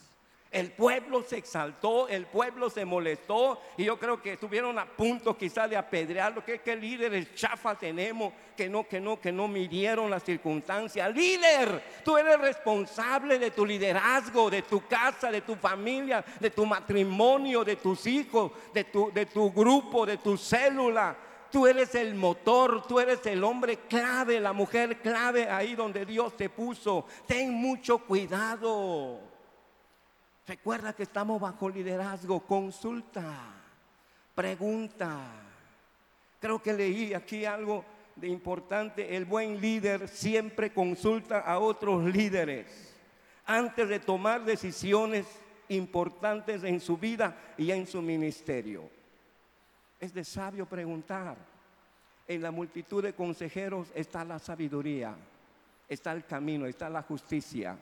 El 0.52 0.72
pueblo 0.72 1.22
se 1.24 1.38
exaltó, 1.38 2.08
el 2.08 2.28
pueblo 2.28 2.70
se 2.70 2.86
molestó 2.86 3.60
y 3.76 3.84
yo 3.84 4.00
creo 4.00 4.22
que 4.22 4.34
estuvieron 4.34 4.80
a 4.80 4.86
punto 4.86 5.38
quizás 5.38 5.70
de 5.70 5.76
apedrearlo. 5.76 6.46
¿Qué, 6.46 6.60
qué 6.62 6.78
líderes 6.78 7.36
chafa 7.36 7.76
tenemos 7.76 8.32
que 8.56 8.70
no, 8.70 8.88
que 8.88 9.02
no, 9.02 9.20
que 9.20 9.34
no 9.34 9.50
midieron 9.50 10.10
las 10.10 10.24
circunstancias? 10.24 11.14
Líder, 11.14 11.84
tú 12.06 12.18
eres 12.18 12.40
responsable 12.40 13.38
de 13.38 13.52
tu 13.52 13.66
liderazgo, 13.66 14.50
de 14.50 14.62
tu 14.62 14.88
casa, 14.88 15.30
de 15.30 15.42
tu 15.42 15.56
familia, 15.56 16.24
de 16.40 16.50
tu 16.52 16.66
matrimonio, 16.66 17.66
de 17.66 17.76
tus 17.76 18.08
hijos, 18.08 18.54
de 18.74 18.86
tu, 18.86 19.12
de 19.12 19.26
tu 19.26 19.52
grupo, 19.52 20.06
de 20.06 20.20
tu 20.20 20.38
célula. 20.38 21.18
Tú 21.52 21.68
eres 21.68 21.96
el 21.96 22.16
motor, 22.16 22.88
tú 22.88 23.02
eres 23.02 23.26
el 23.26 23.44
hombre 23.44 23.80
clave, 23.90 24.40
la 24.40 24.54
mujer 24.54 25.02
clave 25.02 25.50
ahí 25.50 25.76
donde 25.76 26.06
Dios 26.06 26.38
te 26.38 26.50
puso. 26.50 27.06
Ten 27.28 27.52
mucho 27.52 27.98
cuidado. 27.98 29.35
Recuerda 30.48 30.94
que 30.94 31.04
estamos 31.04 31.42
bajo 31.42 31.70
liderazgo. 31.70 32.40
Consulta, 32.42 33.24
pregunta. 34.36 35.20
Creo 36.40 36.62
que 36.62 36.74
leí 36.74 37.14
aquí 37.14 37.46
algo 37.46 37.84
de 38.16 38.28
importante. 38.28 39.16
El 39.16 39.26
buen 39.26 39.60
líder 39.60 40.08
siempre 40.08 40.72
consulta 40.72 41.40
a 41.40 41.58
otros 41.58 42.04
líderes 42.04 42.94
antes 43.48 43.90
de 43.90 44.00
tomar 44.00 44.44
decisiones 44.46 45.26
importantes 45.70 46.64
en 46.64 46.80
su 46.80 46.98
vida 46.98 47.36
y 47.58 47.72
en 47.72 47.88
su 47.88 48.02
ministerio. 48.02 48.84
Es 50.00 50.14
de 50.14 50.24
sabio 50.24 50.68
preguntar. 50.68 51.38
En 52.28 52.42
la 52.42 52.50
multitud 52.50 53.04
de 53.04 53.14
consejeros 53.14 53.88
está 53.94 54.26
la 54.26 54.40
sabiduría, 54.40 55.16
está 55.88 56.12
el 56.12 56.26
camino, 56.26 56.66
está 56.66 56.90
la 56.90 57.04
justicia. 57.04 57.78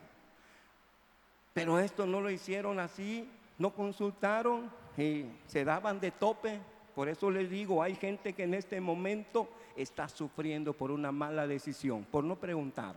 Pero 1.53 1.79
esto 1.79 2.05
no 2.05 2.19
lo 2.19 2.29
hicieron 2.29 2.79
así, 2.79 3.29
no 3.57 3.71
consultaron 3.71 4.71
y 4.97 5.25
se 5.45 5.63
daban 5.63 5.99
de 5.99 6.11
tope. 6.11 6.59
Por 6.95 7.07
eso 7.07 7.29
les 7.29 7.49
digo, 7.49 7.81
hay 7.81 7.95
gente 7.95 8.33
que 8.33 8.43
en 8.43 8.53
este 8.53 8.81
momento 8.81 9.47
está 9.75 10.07
sufriendo 10.07 10.73
por 10.73 10.91
una 10.91 11.11
mala 11.11 11.47
decisión, 11.47 12.05
por 12.05 12.23
no 12.23 12.35
preguntar, 12.35 12.95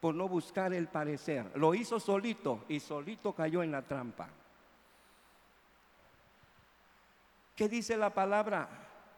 por 0.00 0.14
no 0.14 0.28
buscar 0.28 0.72
el 0.72 0.88
parecer. 0.88 1.50
Lo 1.54 1.74
hizo 1.74 1.98
solito 1.98 2.64
y 2.68 2.80
solito 2.80 3.32
cayó 3.32 3.62
en 3.62 3.72
la 3.72 3.82
trampa. 3.82 4.28
¿Qué 7.54 7.68
dice 7.68 7.96
la 7.96 8.10
palabra? 8.10 8.68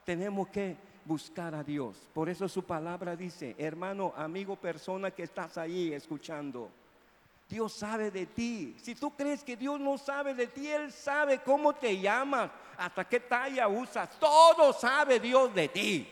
Tenemos 0.05 0.49
que 0.49 0.77
buscar 1.05 1.55
a 1.55 1.62
Dios. 1.62 2.09
Por 2.12 2.29
eso 2.29 2.49
su 2.49 2.64
palabra 2.64 3.17
dice, 3.17 3.55
hermano, 3.59 4.12
amigo, 4.17 4.57
persona 4.57 5.11
que 5.11 5.23
estás 5.23 5.57
ahí 5.57 5.93
escuchando. 5.93 6.71
Dios 7.48 7.72
sabe 7.72 8.11
de 8.11 8.26
ti. 8.26 8.76
Si 8.83 8.94
tú 8.94 9.14
crees 9.14 9.42
que 9.44 9.57
Dios 9.57 9.78
no 9.78 9.98
sabe 9.98 10.35
de 10.35 10.46
ti, 10.46 10.66
Él 10.68 10.92
sabe 10.92 11.40
cómo 11.42 11.74
te 11.74 11.98
llamas, 11.98 12.50
hasta 12.76 13.04
qué 13.09 13.20
talla 13.20 13.68
usas. 13.68 14.18
Todo 14.18 14.72
sabe 14.72 15.20
Dios 15.20 15.54
de 15.54 15.68
ti. 15.68 16.09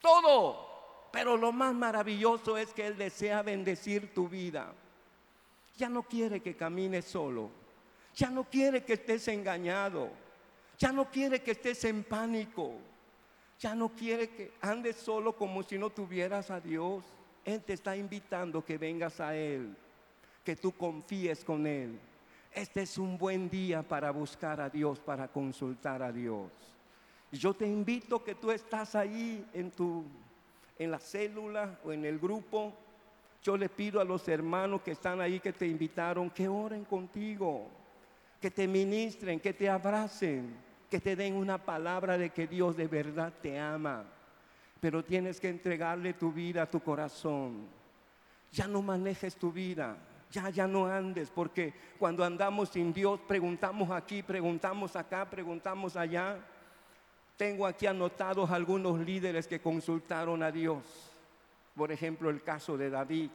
Todo. 0.00 0.68
Pero 1.10 1.36
lo 1.36 1.52
más 1.52 1.74
maravilloso 1.74 2.56
es 2.56 2.72
que 2.72 2.86
Él 2.86 2.96
desea 2.96 3.42
bendecir 3.42 4.14
tu 4.14 4.28
vida. 4.28 4.72
Ya 5.76 5.88
no 5.88 6.02
quiere 6.02 6.40
que 6.40 6.54
camines 6.54 7.06
solo. 7.06 7.50
Ya 8.14 8.30
no 8.30 8.44
quiere 8.44 8.84
que 8.84 8.94
estés 8.94 9.26
engañado. 9.28 10.10
Ya 10.78 10.92
no 10.92 11.10
quiere 11.10 11.42
que 11.42 11.50
estés 11.50 11.84
en 11.84 12.04
pánico. 12.04 12.74
Ya 13.58 13.74
no 13.74 13.90
quiere 13.90 14.30
que 14.30 14.52
andes 14.62 14.96
solo 14.96 15.34
como 15.34 15.62
si 15.62 15.76
no 15.76 15.90
tuvieras 15.90 16.50
a 16.50 16.60
Dios. 16.60 17.04
Él 17.44 17.62
te 17.62 17.72
está 17.72 17.96
invitando 17.96 18.64
que 18.64 18.78
vengas 18.78 19.20
a 19.20 19.34
Él, 19.34 19.76
que 20.44 20.56
tú 20.56 20.72
confíes 20.72 21.44
con 21.44 21.66
Él. 21.66 21.98
Este 22.52 22.82
es 22.82 22.98
un 22.98 23.16
buen 23.16 23.48
día 23.48 23.82
para 23.82 24.10
buscar 24.10 24.60
a 24.60 24.68
Dios, 24.68 24.98
para 24.98 25.28
consultar 25.28 26.02
a 26.02 26.12
Dios. 26.12 26.50
Yo 27.32 27.54
te 27.54 27.66
invito 27.66 28.24
que 28.24 28.34
tú 28.34 28.50
estás 28.50 28.94
ahí 28.94 29.46
en 29.52 29.70
tu 29.70 30.04
en 30.78 30.90
la 30.90 30.98
célula 30.98 31.78
o 31.84 31.92
en 31.92 32.04
el 32.06 32.18
grupo. 32.18 32.72
Yo 33.42 33.56
le 33.56 33.68
pido 33.68 34.00
a 34.00 34.04
los 34.04 34.26
hermanos 34.28 34.82
que 34.82 34.92
están 34.92 35.20
ahí 35.20 35.38
que 35.38 35.52
te 35.52 35.66
invitaron 35.66 36.30
que 36.30 36.48
oren 36.48 36.84
contigo, 36.84 37.68
que 38.40 38.50
te 38.50 38.66
ministren, 38.66 39.38
que 39.38 39.52
te 39.52 39.68
abracen 39.68 40.70
que 40.90 41.00
te 41.00 41.14
den 41.14 41.34
una 41.34 41.56
palabra 41.56 42.18
de 42.18 42.30
que 42.30 42.48
Dios 42.48 42.76
de 42.76 42.88
verdad 42.88 43.32
te 43.40 43.58
ama. 43.58 44.04
Pero 44.80 45.04
tienes 45.04 45.38
que 45.38 45.48
entregarle 45.48 46.14
tu 46.14 46.32
vida, 46.32 46.68
tu 46.68 46.80
corazón. 46.80 47.66
Ya 48.50 48.66
no 48.66 48.82
manejes 48.82 49.36
tu 49.36 49.52
vida. 49.52 49.96
Ya, 50.30 50.48
ya 50.48 50.66
no 50.66 50.86
andes, 50.86 51.28
porque 51.28 51.74
cuando 51.98 52.24
andamos 52.24 52.68
sin 52.68 52.92
Dios, 52.92 53.18
preguntamos 53.26 53.90
aquí, 53.90 54.22
preguntamos 54.22 54.94
acá, 54.94 55.28
preguntamos 55.28 55.96
allá. 55.96 56.38
Tengo 57.36 57.66
aquí 57.66 57.86
anotados 57.86 58.50
algunos 58.50 59.00
líderes 59.00 59.48
que 59.48 59.60
consultaron 59.60 60.42
a 60.42 60.52
Dios. 60.52 60.84
Por 61.74 61.90
ejemplo, 61.90 62.30
el 62.30 62.42
caso 62.42 62.76
de 62.76 62.90
David 62.90 63.30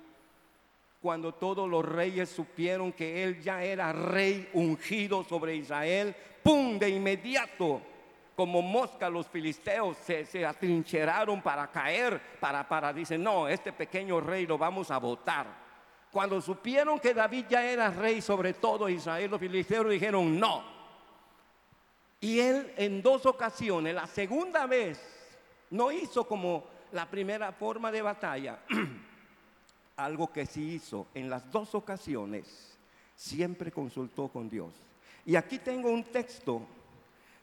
cuando 1.05 1.35
todos 1.35 1.69
los 1.69 1.85
reyes 1.85 2.29
supieron 2.29 2.91
que 2.91 3.23
él 3.23 3.39
ya 3.39 3.63
era 3.63 3.93
rey 3.93 4.49
ungido 4.53 5.23
sobre 5.23 5.55
Israel, 5.55 6.15
¡pum! 6.41 6.79
De 6.79 6.89
inmediato, 6.89 7.79
como 8.35 8.61
mosca 8.61 9.09
los 9.09 9.27
filisteos 9.27 9.97
se, 9.97 10.45
atrincheraron 10.45 11.41
para 11.41 11.67
caer, 11.71 12.21
para, 12.39 12.67
para, 12.67 12.91
dicen, 12.91 13.23
no, 13.23 13.47
este 13.47 13.71
pequeño 13.71 14.19
rey 14.19 14.45
lo 14.45 14.57
vamos 14.57 14.91
a 14.91 14.97
votar. 14.97 15.47
Cuando 16.11 16.41
supieron 16.41 16.99
que 16.99 17.13
David 17.13 17.45
ya 17.49 17.63
era 17.65 17.89
rey 17.89 18.21
sobre 18.21 18.53
todo 18.53 18.89
Israel, 18.89 19.31
los 19.31 19.39
filisteos 19.39 19.89
dijeron, 19.89 20.39
no. 20.39 20.63
Y 22.19 22.39
él 22.39 22.73
en 22.77 23.01
dos 23.01 23.25
ocasiones, 23.25 23.93
la 23.93 24.07
segunda 24.07 24.65
vez, 24.65 24.99
no 25.69 25.91
hizo 25.91 26.27
como 26.27 26.65
la 26.91 27.09
primera 27.09 27.51
forma 27.51 27.91
de 27.91 28.01
batalla. 28.01 28.59
algo 29.97 30.31
que 30.31 30.45
sí 30.45 30.73
hizo 30.73 31.07
en 31.13 31.29
las 31.29 31.49
dos 31.51 31.73
ocasiones, 31.75 32.77
siempre 33.15 33.71
consultó 33.71 34.27
con 34.27 34.49
Dios. 34.49 34.73
Y 35.25 35.35
aquí 35.35 35.59
tengo 35.59 35.89
un 35.89 36.03
texto 36.03 36.61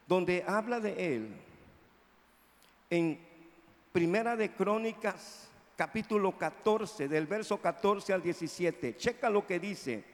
donde 0.07 0.45
habla 0.47 0.81
de 0.81 1.17
él 1.17 1.37
en 2.91 3.19
Primera 3.93 4.37
de 4.37 4.53
Crónicas, 4.53 5.49
capítulo 5.77 6.37
14, 6.37 7.09
del 7.09 7.27
verso 7.27 7.59
14 7.61 8.13
al 8.13 8.23
17. 8.23 8.97
Checa 8.97 9.29
lo 9.29 9.47
que 9.47 9.59
dice. 9.59 10.05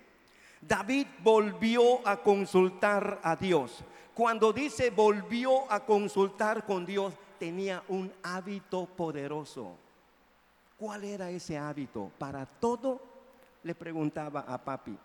David 0.61 1.07
volvió 1.23 2.07
a 2.07 2.17
consultar 2.23 3.21
a 3.23 3.37
Dios. 3.37 3.85
Cuando 4.15 4.53
dice 4.53 4.91
volvió 4.91 5.71
a 5.71 5.85
consultar 5.85 6.67
con 6.67 6.85
Dios, 6.85 7.15
tenía 7.39 7.85
un 7.89 8.13
hábito 8.23 8.87
poderoso. 8.87 9.77
¿Cuál 10.77 11.05
era 11.05 11.31
ese 11.31 11.57
hábito? 11.57 12.11
Para 12.19 12.47
todo 12.47 13.01
le 13.63 13.75
preguntaba 13.75 14.41
a 14.41 14.59
papi, 14.59 14.97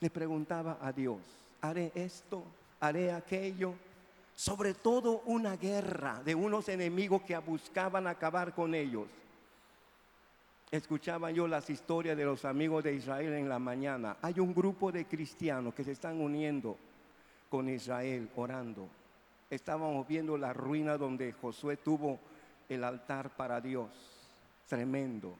le 0.00 0.10
preguntaba 0.10 0.78
a 0.80 0.92
Dios, 0.92 1.18
haré 1.60 1.90
esto, 1.94 2.44
haré 2.80 3.12
aquello. 3.12 3.74
Sobre 4.34 4.74
todo 4.74 5.22
una 5.26 5.56
guerra 5.56 6.22
de 6.24 6.34
unos 6.34 6.68
enemigos 6.68 7.22
que 7.22 7.36
buscaban 7.38 8.06
acabar 8.06 8.54
con 8.54 8.74
ellos. 8.74 9.06
Escuchaba 10.70 11.30
yo 11.30 11.46
las 11.46 11.70
historias 11.70 12.16
de 12.16 12.24
los 12.24 12.44
amigos 12.44 12.82
de 12.82 12.94
Israel 12.94 13.34
en 13.34 13.48
la 13.48 13.60
mañana. 13.60 14.16
Hay 14.22 14.40
un 14.40 14.52
grupo 14.52 14.90
de 14.90 15.04
cristianos 15.04 15.72
que 15.72 15.84
se 15.84 15.92
están 15.92 16.20
uniendo 16.20 16.76
con 17.48 17.68
Israel 17.68 18.28
orando. 18.34 18.88
Estábamos 19.48 20.08
viendo 20.08 20.36
la 20.36 20.52
ruina 20.52 20.98
donde 20.98 21.32
Josué 21.32 21.76
tuvo 21.76 22.18
el 22.68 22.82
altar 22.82 23.30
para 23.30 23.60
Dios 23.60 23.88
tremendo. 24.68 25.36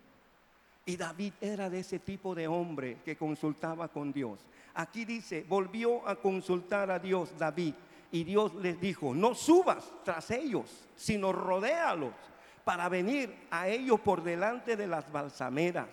Y 0.87 0.97
David 0.97 1.33
era 1.41 1.71
de 1.71 1.81
ese 1.81 1.99
tipo 1.99 2.35
de 2.35 2.47
hombre 2.47 2.99
que 3.05 3.17
consultaba 3.17 3.89
con 3.89 4.13
Dios. 4.13 4.39
Aquí 4.75 5.05
dice, 5.05 5.45
volvió 5.49 6.07
a 6.07 6.17
consultar 6.17 6.91
a 6.91 6.99
Dios 6.99 7.33
David 7.39 7.75
y 8.15 8.23
Dios 8.23 8.55
les 8.55 8.81
dijo, 8.81 9.13
no 9.13 9.35
subas 9.35 9.93
tras 10.05 10.31
ellos, 10.31 10.87
sino 10.95 11.33
rodéalos 11.33 12.15
para 12.63 12.89
venir 12.89 13.35
a 13.51 13.67
ellos 13.67 13.99
por 13.99 14.23
delante 14.23 14.77
de 14.77 14.87
las 14.87 15.11
balsameras. 15.11 15.89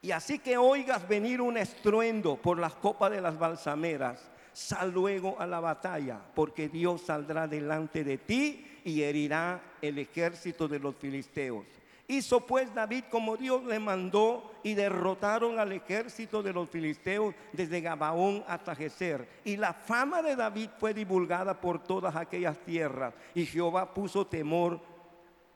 Y 0.00 0.12
así 0.12 0.38
que 0.38 0.56
oigas 0.56 1.08
venir 1.08 1.40
un 1.40 1.56
estruendo 1.56 2.36
por 2.36 2.56
las 2.56 2.76
copas 2.76 3.10
de 3.10 3.20
las 3.20 3.36
balsameras, 3.36 4.30
sal 4.52 4.92
luego 4.92 5.40
a 5.40 5.46
la 5.48 5.58
batalla, 5.58 6.20
porque 6.36 6.68
Dios 6.68 7.00
saldrá 7.00 7.48
delante 7.48 8.04
de 8.04 8.16
ti 8.16 8.64
y 8.84 9.02
herirá 9.02 9.60
el 9.82 9.98
ejército 9.98 10.68
de 10.68 10.78
los 10.78 10.94
filisteos. 10.94 11.66
Hizo 12.10 12.40
pues 12.40 12.74
David 12.74 13.04
como 13.08 13.36
Dios 13.36 13.62
le 13.62 13.78
mandó 13.78 14.50
y 14.64 14.74
derrotaron 14.74 15.60
al 15.60 15.70
ejército 15.70 16.42
de 16.42 16.52
los 16.52 16.68
filisteos 16.68 17.36
desde 17.52 17.80
Gabaón 17.80 18.42
hasta 18.48 18.74
Geser. 18.74 19.28
Y 19.44 19.56
la 19.56 19.72
fama 19.72 20.20
de 20.20 20.34
David 20.34 20.70
fue 20.76 20.92
divulgada 20.92 21.60
por 21.60 21.84
todas 21.84 22.16
aquellas 22.16 22.58
tierras. 22.64 23.14
Y 23.32 23.46
Jehová 23.46 23.94
puso 23.94 24.26
temor, 24.26 24.80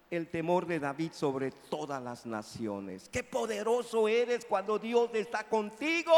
el 0.08 0.28
temor 0.28 0.64
de 0.64 0.78
David 0.78 1.10
sobre 1.10 1.50
todas 1.50 2.00
las 2.00 2.24
naciones. 2.24 3.08
Qué 3.08 3.24
poderoso 3.24 4.06
eres 4.06 4.44
cuando 4.44 4.78
Dios 4.78 5.10
está 5.12 5.42
contigo. 5.48 6.14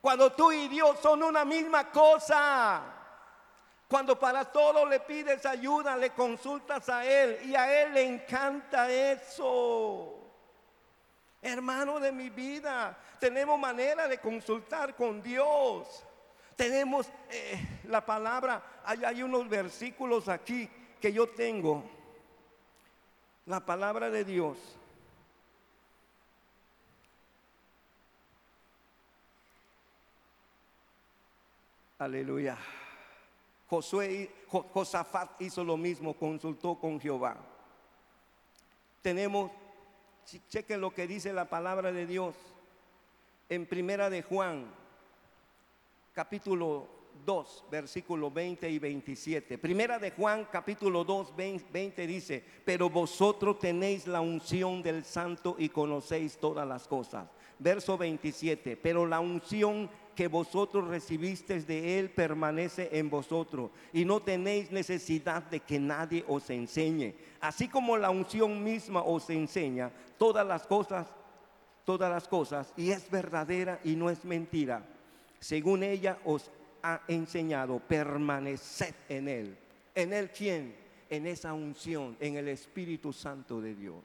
Cuando 0.00 0.32
tú 0.32 0.50
y 0.50 0.66
Dios 0.68 0.98
son 1.02 1.24
una 1.24 1.44
misma 1.44 1.90
cosa. 1.90 2.99
Cuando 3.90 4.16
para 4.16 4.44
todo 4.44 4.86
le 4.86 5.00
pides 5.00 5.44
ayuda, 5.44 5.96
le 5.96 6.10
consultas 6.10 6.88
a 6.88 7.04
Él 7.04 7.40
y 7.44 7.56
a 7.56 7.82
Él 7.82 7.92
le 7.92 8.04
encanta 8.04 8.88
eso. 8.88 10.14
Hermano 11.42 11.98
de 11.98 12.12
mi 12.12 12.30
vida, 12.30 12.96
tenemos 13.18 13.58
manera 13.58 14.06
de 14.06 14.18
consultar 14.18 14.94
con 14.94 15.20
Dios. 15.20 16.04
Tenemos 16.54 17.08
eh, 17.30 17.80
la 17.88 18.06
palabra, 18.06 18.62
hay, 18.84 19.02
hay 19.04 19.24
unos 19.24 19.48
versículos 19.48 20.28
aquí 20.28 20.70
que 21.00 21.12
yo 21.12 21.28
tengo. 21.30 21.82
La 23.46 23.58
palabra 23.58 24.08
de 24.08 24.24
Dios. 24.24 24.56
Aleluya. 31.98 32.56
Josué, 33.70 34.28
Josafat 34.48 35.40
hizo 35.40 35.62
lo 35.62 35.76
mismo, 35.76 36.14
consultó 36.14 36.74
con 36.74 37.00
Jehová. 37.00 37.36
Tenemos, 39.00 39.52
chequen 40.48 40.80
lo 40.80 40.92
que 40.92 41.06
dice 41.06 41.32
la 41.32 41.48
palabra 41.48 41.92
de 41.92 42.04
Dios 42.04 42.34
en 43.48 43.66
Primera 43.66 44.10
de 44.10 44.22
Juan, 44.24 44.66
capítulo 46.12 46.88
2, 47.24 47.64
versículo 47.70 48.28
20 48.28 48.68
y 48.68 48.80
27. 48.80 49.58
Primera 49.58 50.00
de 50.00 50.10
Juan, 50.10 50.48
capítulo 50.50 51.04
2, 51.04 51.32
20 51.36 52.06
dice, 52.08 52.44
pero 52.64 52.90
vosotros 52.90 53.60
tenéis 53.60 54.08
la 54.08 54.20
unción 54.20 54.82
del 54.82 55.04
santo 55.04 55.54
y 55.56 55.68
conocéis 55.68 56.38
todas 56.38 56.66
las 56.66 56.88
cosas. 56.88 57.28
Verso 57.60 57.96
27, 57.96 58.76
pero 58.76 59.06
la 59.06 59.20
unción 59.20 59.88
que 60.20 60.28
vosotros 60.28 60.86
recibisteis 60.86 61.66
de 61.66 61.98
Él 61.98 62.10
permanece 62.10 62.90
en 62.92 63.08
vosotros 63.08 63.70
y 63.90 64.04
no 64.04 64.20
tenéis 64.20 64.70
necesidad 64.70 65.42
de 65.44 65.60
que 65.60 65.80
nadie 65.80 66.26
os 66.28 66.50
enseñe. 66.50 67.14
Así 67.40 67.68
como 67.68 67.96
la 67.96 68.10
unción 68.10 68.62
misma 68.62 69.00
os 69.00 69.30
enseña 69.30 69.90
todas 70.18 70.46
las 70.46 70.66
cosas, 70.66 71.06
todas 71.86 72.10
las 72.10 72.28
cosas, 72.28 72.70
y 72.76 72.90
es 72.90 73.10
verdadera 73.10 73.80
y 73.82 73.96
no 73.96 74.10
es 74.10 74.22
mentira. 74.26 74.84
Según 75.38 75.82
ella 75.82 76.18
os 76.26 76.50
ha 76.82 77.00
enseñado, 77.08 77.78
permaneced 77.78 78.94
en 79.08 79.26
Él. 79.26 79.56
¿En 79.94 80.12
Él 80.12 80.30
quién? 80.36 80.76
En 81.08 81.26
esa 81.26 81.54
unción, 81.54 82.14
en 82.20 82.36
el 82.36 82.48
Espíritu 82.48 83.14
Santo 83.14 83.58
de 83.58 83.74
Dios. 83.74 84.04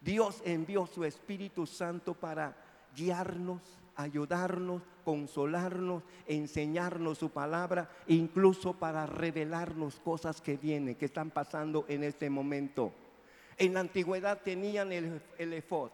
Dios 0.00 0.40
envió 0.46 0.86
su 0.86 1.04
Espíritu 1.04 1.66
Santo 1.66 2.14
para 2.14 2.56
guiarnos, 2.96 3.81
ayudarnos, 3.96 4.82
consolarnos, 5.04 6.02
enseñarnos 6.26 7.18
su 7.18 7.30
palabra, 7.30 7.90
incluso 8.06 8.74
para 8.74 9.06
revelarnos 9.06 10.00
cosas 10.00 10.40
que 10.40 10.56
vienen, 10.56 10.94
que 10.94 11.06
están 11.06 11.30
pasando 11.30 11.84
en 11.88 12.04
este 12.04 12.30
momento. 12.30 12.92
En 13.58 13.74
la 13.74 13.80
antigüedad 13.80 14.40
tenían 14.42 14.92
el, 14.92 15.20
el 15.38 15.52
efod, 15.52 15.90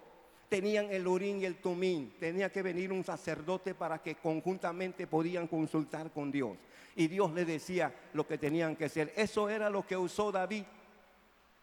tenían 0.48 0.90
el 0.90 1.06
urín 1.06 1.40
y 1.40 1.44
el 1.44 1.56
tumín, 1.56 2.14
tenía 2.18 2.50
que 2.50 2.62
venir 2.62 2.92
un 2.92 3.04
sacerdote 3.04 3.74
para 3.74 3.98
que 3.98 4.14
conjuntamente 4.14 5.06
podían 5.06 5.46
consultar 5.46 6.10
con 6.12 6.30
Dios. 6.30 6.56
Y 6.96 7.06
Dios 7.06 7.32
le 7.32 7.44
decía 7.44 7.94
lo 8.12 8.26
que 8.26 8.38
tenían 8.38 8.74
que 8.74 8.86
hacer. 8.86 9.12
Eso 9.16 9.48
era 9.48 9.70
lo 9.70 9.86
que 9.86 9.96
usó 9.96 10.32
David. 10.32 10.64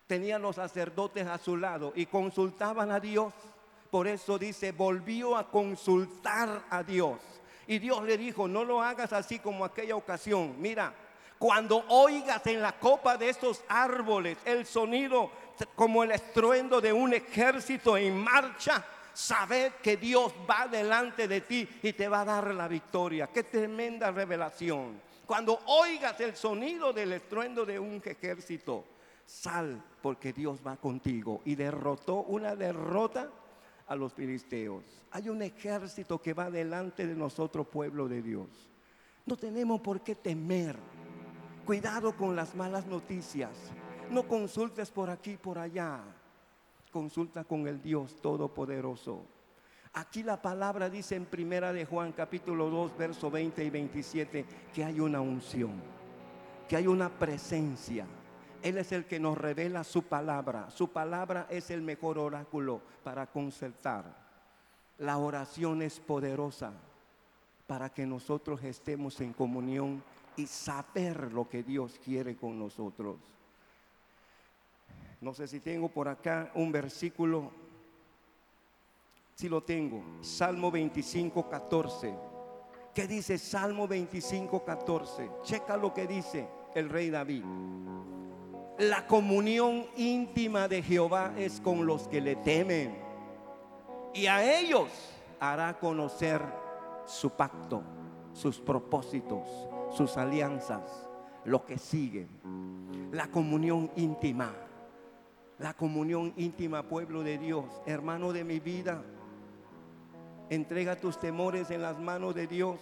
Tenían 0.08 0.42
los 0.42 0.56
sacerdotes 0.56 1.26
a 1.28 1.38
su 1.38 1.58
lado 1.58 1.92
y 1.96 2.06
consultaban 2.06 2.92
a 2.92 3.00
Dios 3.00 3.34
por 3.96 4.10
eso 4.10 4.38
dice, 4.38 4.74
volvió 4.74 5.38
a 5.38 5.50
consultar 5.50 6.66
a 6.70 6.84
Dios. 6.84 7.18
Y 7.66 7.80
Dios 7.80 8.04
le 8.04 8.18
dijo, 8.18 8.46
no 8.46 8.66
lo 8.66 8.82
hagas 8.82 9.14
así 9.14 9.40
como 9.40 9.64
aquella 9.64 9.96
ocasión. 9.96 10.54
Mira, 10.60 10.94
cuando 11.40 11.82
oigas 11.88 12.46
en 12.48 12.62
la 12.62 12.74
copa 12.74 13.16
de 13.16 13.30
estos 13.30 13.64
árboles 13.70 14.38
el 14.44 14.66
sonido 14.66 15.32
como 15.76 16.04
el 16.04 16.12
estruendo 16.12 16.82
de 16.82 16.92
un 16.92 17.14
ejército 17.14 17.96
en 17.96 18.22
marcha, 18.22 18.84
sabed 19.14 19.72
que 19.82 19.96
Dios 19.96 20.34
va 20.46 20.68
delante 20.68 21.30
de 21.30 21.40
ti 21.40 21.66
y 21.82 21.94
te 21.94 22.10
va 22.10 22.20
a 22.20 22.26
dar 22.26 22.54
la 22.54 22.68
victoria. 22.68 23.28
Qué 23.28 23.44
tremenda 23.44 24.12
revelación. 24.12 25.00
Cuando 25.26 25.58
oigas 25.68 26.20
el 26.20 26.36
sonido 26.36 26.92
del 26.92 27.14
estruendo 27.14 27.66
de 27.66 27.80
un 27.80 28.04
ejército, 28.04 28.84
sal 29.26 29.82
porque 30.02 30.34
Dios 30.34 30.60
va 30.68 30.76
contigo. 30.76 31.40
Y 31.46 31.56
derrotó 31.56 32.24
una 32.24 32.58
derrota 32.58 33.30
a 33.88 33.96
los 33.96 34.14
filisteos. 34.14 34.84
Hay 35.12 35.30
un 35.30 35.42
ejército 35.42 36.22
que 36.22 36.34
va 36.34 36.50
delante 36.50 37.06
de 37.08 37.16
nosotros, 37.16 37.68
pueblo 37.68 38.08
de 38.08 38.22
Dios. 38.22 38.48
No 39.26 39.36
tenemos 39.36 39.82
por 39.82 40.02
qué 40.02 40.16
temer. 40.16 40.78
Cuidado 41.66 42.16
con 42.16 42.36
las 42.36 42.56
malas 42.56 42.86
noticias. 42.86 43.52
No 44.12 44.28
consultes 44.28 44.92
por 44.92 45.10
aquí, 45.10 45.38
por 45.38 45.58
allá. 45.58 46.02
Consulta 46.92 47.44
con 47.44 47.68
el 47.68 47.82
Dios 47.82 48.22
Todopoderoso. 48.22 49.26
Aquí 49.94 50.24
la 50.24 50.42
palabra 50.42 50.90
dice 50.90 51.16
en 51.16 51.26
primera 51.26 51.72
de 51.72 51.86
Juan 51.86 52.12
capítulo 52.12 52.70
2, 52.70 52.98
verso 52.98 53.32
20 53.32 53.64
y 53.64 53.70
27 53.70 54.46
que 54.74 54.84
hay 54.84 55.00
una 55.00 55.22
unción, 55.22 55.72
que 56.68 56.76
hay 56.76 56.86
una 56.86 57.10
presencia 57.10 58.06
él 58.66 58.80
es 58.80 58.92
el 58.92 59.06
que 59.06 59.20
nos 59.20 59.38
revela 59.38 59.84
su 59.84 60.02
palabra. 60.02 60.72
Su 60.72 60.90
palabra 60.90 61.46
es 61.52 61.70
el 61.70 61.84
mejor 61.84 62.18
oráculo 62.18 62.82
para 63.04 63.28
concertar. 63.28 64.06
La 64.98 65.20
oración 65.20 65.84
es 65.84 66.00
poderosa 66.00 66.74
para 67.68 67.94
que 67.94 68.08
nosotros 68.08 68.64
estemos 68.64 69.22
en 69.22 69.34
comunión 69.34 70.04
y 70.36 70.48
saber 70.48 71.32
lo 71.32 71.48
que 71.48 71.62
Dios 71.62 72.00
quiere 72.04 72.36
con 72.36 72.58
nosotros. 72.58 73.18
No 75.22 75.32
sé 75.36 75.48
si 75.48 75.60
tengo 75.60 75.88
por 75.88 76.08
acá 76.08 76.52
un 76.56 76.72
versículo. 76.72 77.52
Si 79.36 79.48
lo 79.48 79.62
tengo, 79.62 80.02
Salmo 80.22 80.72
25, 80.72 81.48
14. 81.48 82.16
¿Qué 82.96 83.06
dice 83.06 83.38
Salmo 83.38 83.88
25, 83.88 84.66
14? 84.66 85.30
Checa 85.44 85.78
lo 85.78 85.94
que 85.94 86.08
dice 86.08 86.48
el 86.74 86.90
rey 86.90 87.12
David. 87.12 87.44
La 88.78 89.08
comunión 89.08 89.86
íntima 89.96 90.68
de 90.68 90.82
Jehová 90.84 91.34
es 91.38 91.62
con 91.62 91.86
los 91.86 92.10
que 92.10 92.20
le 92.20 92.36
temen. 92.36 92.98
Y 94.14 94.28
a 94.28 94.60
ellos 94.60 94.90
hará 95.40 95.80
conocer 95.80 96.42
su 97.06 97.30
pacto, 97.30 97.84
sus 98.34 98.60
propósitos, 98.60 99.48
sus 99.96 100.18
alianzas, 100.18 101.10
lo 101.46 101.66
que 101.66 101.78
sigue. 101.78 102.28
La 103.14 103.28
comunión 103.28 103.90
íntima. 103.96 104.54
La 105.58 105.74
comunión 105.74 106.34
íntima, 106.36 106.84
pueblo 106.84 107.24
de 107.24 107.38
Dios, 107.38 107.64
hermano 107.86 108.34
de 108.34 108.44
mi 108.44 108.60
vida. 108.60 109.02
Entrega 110.50 110.98
tus 110.98 111.18
temores 111.18 111.72
en 111.72 111.82
las 111.82 111.98
manos 111.98 112.36
de 112.36 112.46
Dios. 112.46 112.78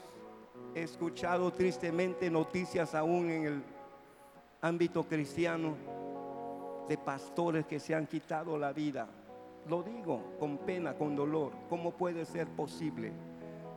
He 0.73 0.81
escuchado 0.81 1.53
tristemente 1.53 2.31
noticias 2.31 2.95
aún 2.95 3.29
en 3.29 3.45
el 3.45 3.63
ámbito 4.63 5.03
cristiano 5.03 5.75
de 6.87 6.97
pastores 6.97 7.65
que 7.65 7.79
se 7.79 7.93
han 7.93 8.07
quitado 8.07 8.57
la 8.57 8.71
vida. 8.71 9.07
Lo 9.67 9.83
digo 9.83 10.35
con 10.39 10.57
pena, 10.59 10.93
con 10.93 11.15
dolor. 11.15 11.51
¿Cómo 11.69 11.91
puede 11.91 12.25
ser 12.25 12.47
posible? 12.47 13.11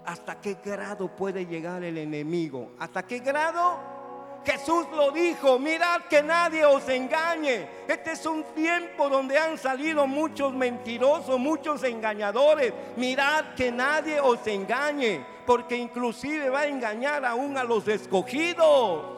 ¿Hasta 0.04 0.40
qué 0.40 0.56
grado 0.64 1.08
puede 1.08 1.44
llegar 1.44 1.82
el 1.82 1.98
enemigo? 1.98 2.72
¿Hasta 2.78 3.04
qué 3.04 3.18
grado? 3.18 3.96
Jesús 4.44 4.86
lo 4.94 5.10
dijo, 5.10 5.58
mirad 5.58 6.02
que 6.02 6.22
nadie 6.22 6.64
os 6.64 6.88
engañe. 6.88 7.68
Este 7.88 8.12
es 8.12 8.24
un 8.24 8.44
tiempo 8.54 9.08
donde 9.08 9.36
han 9.36 9.58
salido 9.58 10.06
muchos 10.06 10.54
mentirosos, 10.54 11.36
muchos 11.36 11.82
engañadores. 11.82 12.72
Mirad 12.96 13.54
que 13.56 13.72
nadie 13.72 14.20
os 14.20 14.46
engañe, 14.46 15.26
porque 15.44 15.76
inclusive 15.76 16.48
va 16.48 16.60
a 16.60 16.66
engañar 16.68 17.24
aún 17.24 17.58
a 17.58 17.64
los 17.64 17.88
escogidos 17.88 19.15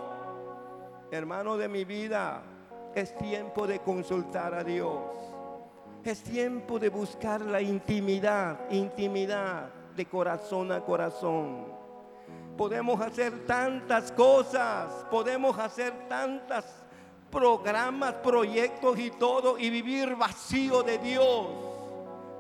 hermano 1.11 1.57
de 1.57 1.69
mi 1.69 1.85
vida, 1.85 2.43
es 2.95 3.17
tiempo 3.17 3.67
de 3.67 3.81
consultar 3.81 4.55
a 4.55 4.65
Dios. 4.65 5.01
Es 6.05 6.23
tiempo 6.23 6.79
de 6.79 6.89
buscar 6.89 7.41
la 7.41 7.61
intimidad, 7.61 8.71
intimidad 8.71 9.69
de 9.95 10.07
corazón 10.07 10.73
a 10.73 10.81
corazón. 10.81 11.67
Podemos 12.57 13.01
hacer 13.01 13.47
tantas 13.47 14.11
cosas, 14.13 15.07
podemos 15.11 15.59
hacer 15.59 16.09
tantas 16.09 16.65
programas, 17.31 18.15
proyectos 18.15 18.99
y 18.99 19.11
todo 19.11 19.59
y 19.59 19.71
vivir 19.71 20.17
vacío 20.17 20.83
de 20.83 20.99
Dios. 20.99 21.47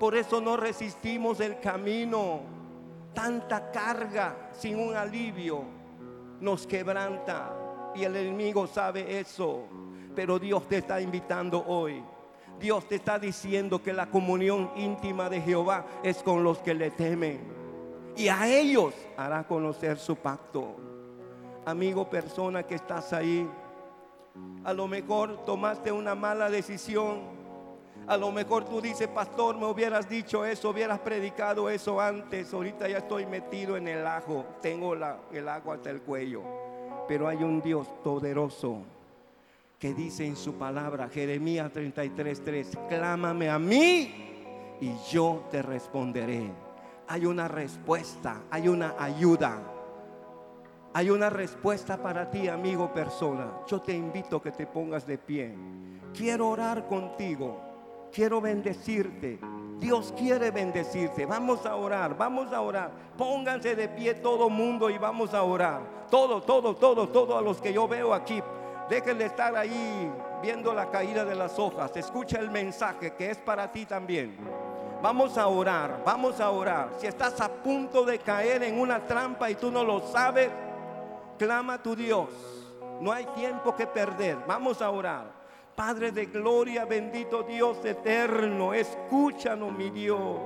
Por 0.00 0.16
eso 0.16 0.40
no 0.40 0.56
resistimos 0.56 1.40
el 1.40 1.60
camino. 1.60 2.40
Tanta 3.12 3.70
carga 3.70 4.50
sin 4.52 4.78
un 4.78 4.94
alivio 4.94 5.64
nos 6.40 6.66
quebranta 6.66 7.57
y 7.98 8.04
el 8.04 8.16
enemigo 8.16 8.66
sabe 8.66 9.18
eso. 9.18 9.64
Pero 10.14 10.38
Dios 10.38 10.66
te 10.68 10.78
está 10.78 11.00
invitando 11.00 11.64
hoy. 11.66 12.02
Dios 12.58 12.88
te 12.88 12.96
está 12.96 13.18
diciendo 13.18 13.82
que 13.82 13.92
la 13.92 14.06
comunión 14.06 14.70
íntima 14.76 15.28
de 15.28 15.40
Jehová 15.40 15.86
es 16.02 16.22
con 16.22 16.42
los 16.42 16.58
que 16.58 16.74
le 16.74 16.90
temen. 16.90 17.40
Y 18.16 18.28
a 18.28 18.48
ellos 18.48 18.94
hará 19.16 19.44
conocer 19.44 19.98
su 19.98 20.16
pacto. 20.16 20.76
Amigo, 21.64 22.08
persona 22.08 22.64
que 22.64 22.74
estás 22.74 23.12
ahí, 23.12 23.48
a 24.64 24.72
lo 24.72 24.88
mejor 24.88 25.44
tomaste 25.44 25.92
una 25.92 26.14
mala 26.14 26.50
decisión. 26.50 27.38
A 28.06 28.16
lo 28.16 28.32
mejor 28.32 28.64
tú 28.64 28.80
dices, 28.80 29.06
pastor, 29.06 29.56
me 29.56 29.66
hubieras 29.66 30.08
dicho 30.08 30.44
eso, 30.44 30.70
hubieras 30.70 30.98
predicado 31.00 31.68
eso 31.68 32.00
antes. 32.00 32.52
Ahorita 32.52 32.88
ya 32.88 32.98
estoy 32.98 33.26
metido 33.26 33.76
en 33.76 33.86
el 33.86 34.06
ajo, 34.06 34.44
tengo 34.62 34.94
el 34.94 35.48
agua 35.48 35.74
hasta 35.74 35.90
el 35.90 36.00
cuello. 36.00 36.67
Pero 37.08 37.26
hay 37.26 37.42
un 37.42 37.60
Dios 37.62 37.88
poderoso 38.04 38.82
que 39.78 39.94
dice 39.94 40.26
en 40.26 40.36
su 40.36 40.54
palabra, 40.54 41.08
Jeremías 41.08 41.72
33:3, 41.72 42.88
clámame 42.88 43.48
a 43.48 43.58
mí 43.58 44.76
y 44.80 44.92
yo 45.10 45.46
te 45.50 45.62
responderé. 45.62 46.50
Hay 47.08 47.24
una 47.24 47.48
respuesta, 47.48 48.42
hay 48.50 48.68
una 48.68 48.94
ayuda. 48.98 49.74
Hay 50.92 51.10
una 51.10 51.30
respuesta 51.30 51.96
para 52.02 52.30
ti, 52.30 52.48
amigo, 52.48 52.92
persona. 52.92 53.60
Yo 53.66 53.80
te 53.80 53.94
invito 53.94 54.36
a 54.36 54.42
que 54.42 54.52
te 54.52 54.66
pongas 54.66 55.06
de 55.06 55.18
pie. 55.18 55.54
Quiero 56.12 56.48
orar 56.48 56.86
contigo 56.86 57.68
quiero 58.12 58.40
bendecirte. 58.40 59.38
Dios 59.78 60.12
quiere 60.16 60.50
bendecirte. 60.50 61.24
Vamos 61.24 61.64
a 61.64 61.76
orar, 61.76 62.16
vamos 62.16 62.52
a 62.52 62.60
orar. 62.60 62.90
Pónganse 63.16 63.76
de 63.76 63.88
pie 63.88 64.14
todo 64.14 64.50
mundo 64.50 64.90
y 64.90 64.98
vamos 64.98 65.34
a 65.34 65.42
orar. 65.42 65.80
Todo, 66.10 66.42
todo, 66.42 66.74
todo, 66.74 67.08
todos 67.08 67.42
los 67.42 67.60
que 67.60 67.72
yo 67.72 67.86
veo 67.86 68.12
aquí. 68.12 68.42
Déjenle 68.88 69.26
estar 69.26 69.54
ahí 69.54 70.10
viendo 70.42 70.72
la 70.72 70.90
caída 70.90 71.24
de 71.24 71.34
las 71.34 71.58
hojas. 71.58 71.94
Escucha 71.96 72.38
el 72.38 72.50
mensaje 72.50 73.14
que 73.14 73.30
es 73.30 73.38
para 73.38 73.70
ti 73.70 73.86
también. 73.86 74.36
Vamos 75.00 75.38
a 75.38 75.46
orar, 75.46 76.02
vamos 76.04 76.40
a 76.40 76.50
orar. 76.50 76.90
Si 76.98 77.06
estás 77.06 77.40
a 77.40 77.48
punto 77.48 78.04
de 78.04 78.18
caer 78.18 78.64
en 78.64 78.80
una 78.80 79.06
trampa 79.06 79.48
y 79.48 79.54
tú 79.54 79.70
no 79.70 79.84
lo 79.84 80.00
sabes, 80.00 80.50
clama 81.38 81.74
a 81.74 81.82
tu 81.82 81.94
Dios. 81.94 82.28
No 83.00 83.12
hay 83.12 83.26
tiempo 83.26 83.76
que 83.76 83.86
perder. 83.86 84.38
Vamos 84.46 84.82
a 84.82 84.90
orar. 84.90 85.37
Padre 85.78 86.10
de 86.10 86.26
gloria, 86.26 86.84
bendito 86.86 87.44
Dios 87.44 87.84
eterno, 87.84 88.74
escúchanos, 88.74 89.72
mi 89.72 89.90
Dios. 89.90 90.40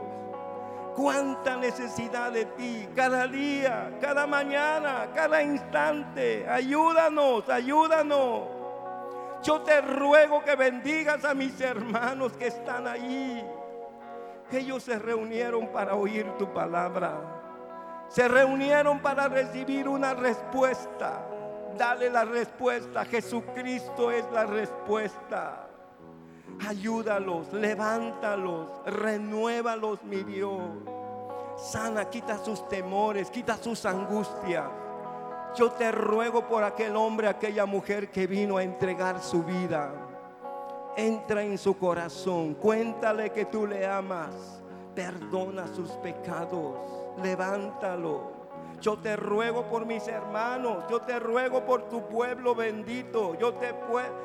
Cuánta 0.94 1.56
necesidad 1.56 2.30
de 2.30 2.44
ti, 2.44 2.86
cada 2.94 3.26
día, 3.26 3.96
cada 3.98 4.26
mañana, 4.26 5.08
cada 5.14 5.42
instante. 5.42 6.46
Ayúdanos, 6.46 7.48
ayúdanos. 7.48 8.42
Yo 9.42 9.62
te 9.62 9.80
ruego 9.80 10.44
que 10.44 10.54
bendigas 10.54 11.24
a 11.24 11.32
mis 11.32 11.58
hermanos 11.62 12.34
que 12.34 12.48
están 12.48 12.86
ahí. 12.86 13.42
Ellos 14.50 14.82
se 14.82 14.98
reunieron 14.98 15.68
para 15.68 15.94
oír 15.94 16.30
tu 16.38 16.52
palabra. 16.52 18.04
Se 18.08 18.28
reunieron 18.28 19.00
para 19.00 19.28
recibir 19.28 19.88
una 19.88 20.12
respuesta. 20.12 21.24
Dale 21.76 22.10
la 22.10 22.24
respuesta. 22.24 23.04
Jesucristo 23.04 24.10
es 24.10 24.24
la 24.32 24.44
respuesta. 24.46 25.68
Ayúdalos, 26.68 27.52
levántalos, 27.52 28.68
renuévalos, 28.86 30.02
mi 30.04 30.22
Dios. 30.22 30.60
Sana, 31.56 32.08
quita 32.08 32.38
sus 32.38 32.68
temores, 32.68 33.30
quita 33.30 33.56
sus 33.56 33.84
angustias. 33.84 34.68
Yo 35.54 35.70
te 35.72 35.92
ruego 35.92 36.46
por 36.46 36.64
aquel 36.64 36.96
hombre, 36.96 37.28
aquella 37.28 37.66
mujer 37.66 38.10
que 38.10 38.26
vino 38.26 38.56
a 38.56 38.62
entregar 38.62 39.22
su 39.22 39.42
vida. 39.42 39.92
Entra 40.96 41.42
en 41.42 41.58
su 41.58 41.76
corazón, 41.76 42.54
cuéntale 42.54 43.30
que 43.30 43.46
tú 43.46 43.66
le 43.66 43.86
amas, 43.86 44.62
perdona 44.94 45.66
sus 45.68 45.90
pecados, 45.92 46.76
levántalo. 47.22 48.41
Yo 48.82 48.96
te 48.96 49.14
ruego 49.14 49.62
por 49.68 49.86
mis 49.86 50.08
hermanos, 50.08 50.82
yo 50.90 51.02
te 51.02 51.20
ruego 51.20 51.64
por 51.64 51.88
tu 51.88 52.04
pueblo 52.08 52.52
bendito, 52.52 53.38
yo 53.38 53.54
te, 53.54 53.72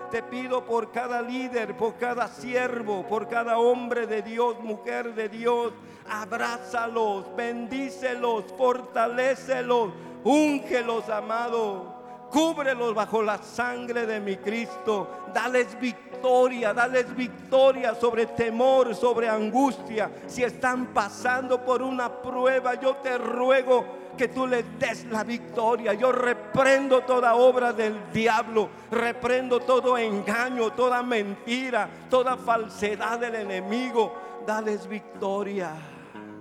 te 0.09 0.23
pido 0.23 0.65
por 0.65 0.91
cada 0.91 1.21
líder, 1.21 1.77
por 1.77 1.93
cada 1.97 2.27
siervo, 2.27 3.05
por 3.07 3.27
cada 3.27 3.59
hombre 3.59 4.07
de 4.07 4.23
Dios, 4.23 4.59
mujer 4.59 5.13
de 5.13 5.29
Dios. 5.29 5.73
Abrázalos, 6.09 7.35
bendícelos, 7.35 8.45
fortalécelos, 8.57 9.91
úngelos, 10.23 11.07
amado. 11.07 11.95
Cúbrelos 12.31 12.95
bajo 12.95 13.21
la 13.21 13.37
sangre 13.37 14.07
de 14.07 14.19
mi 14.19 14.37
Cristo. 14.37 15.07
Dales 15.35 15.79
victoria, 15.79 16.73
dales 16.73 17.15
victoria 17.15 17.93
sobre 17.93 18.25
temor, 18.25 18.95
sobre 18.95 19.29
angustia. 19.29 20.09
Si 20.25 20.43
están 20.43 20.87
pasando 20.87 21.63
por 21.63 21.83
una 21.83 22.09
prueba, 22.09 22.73
yo 22.73 22.95
te 22.95 23.19
ruego 23.19 23.96
que 24.17 24.27
tú 24.27 24.47
le 24.47 24.63
des 24.79 25.05
la 25.05 25.23
victoria. 25.23 25.93
Yo 25.93 26.11
reprendo 26.11 27.01
toda 27.01 27.35
obra 27.35 27.71
del 27.71 28.11
diablo, 28.11 28.69
reprendo 28.91 29.59
todo 29.59 29.97
engaño, 29.97 30.71
toda 30.73 31.03
mentira, 31.03 31.87
toda 32.09 32.35
falsedad 32.35 33.19
del 33.19 33.35
enemigo. 33.35 34.13
Dales 34.45 34.87
victoria. 34.87 35.71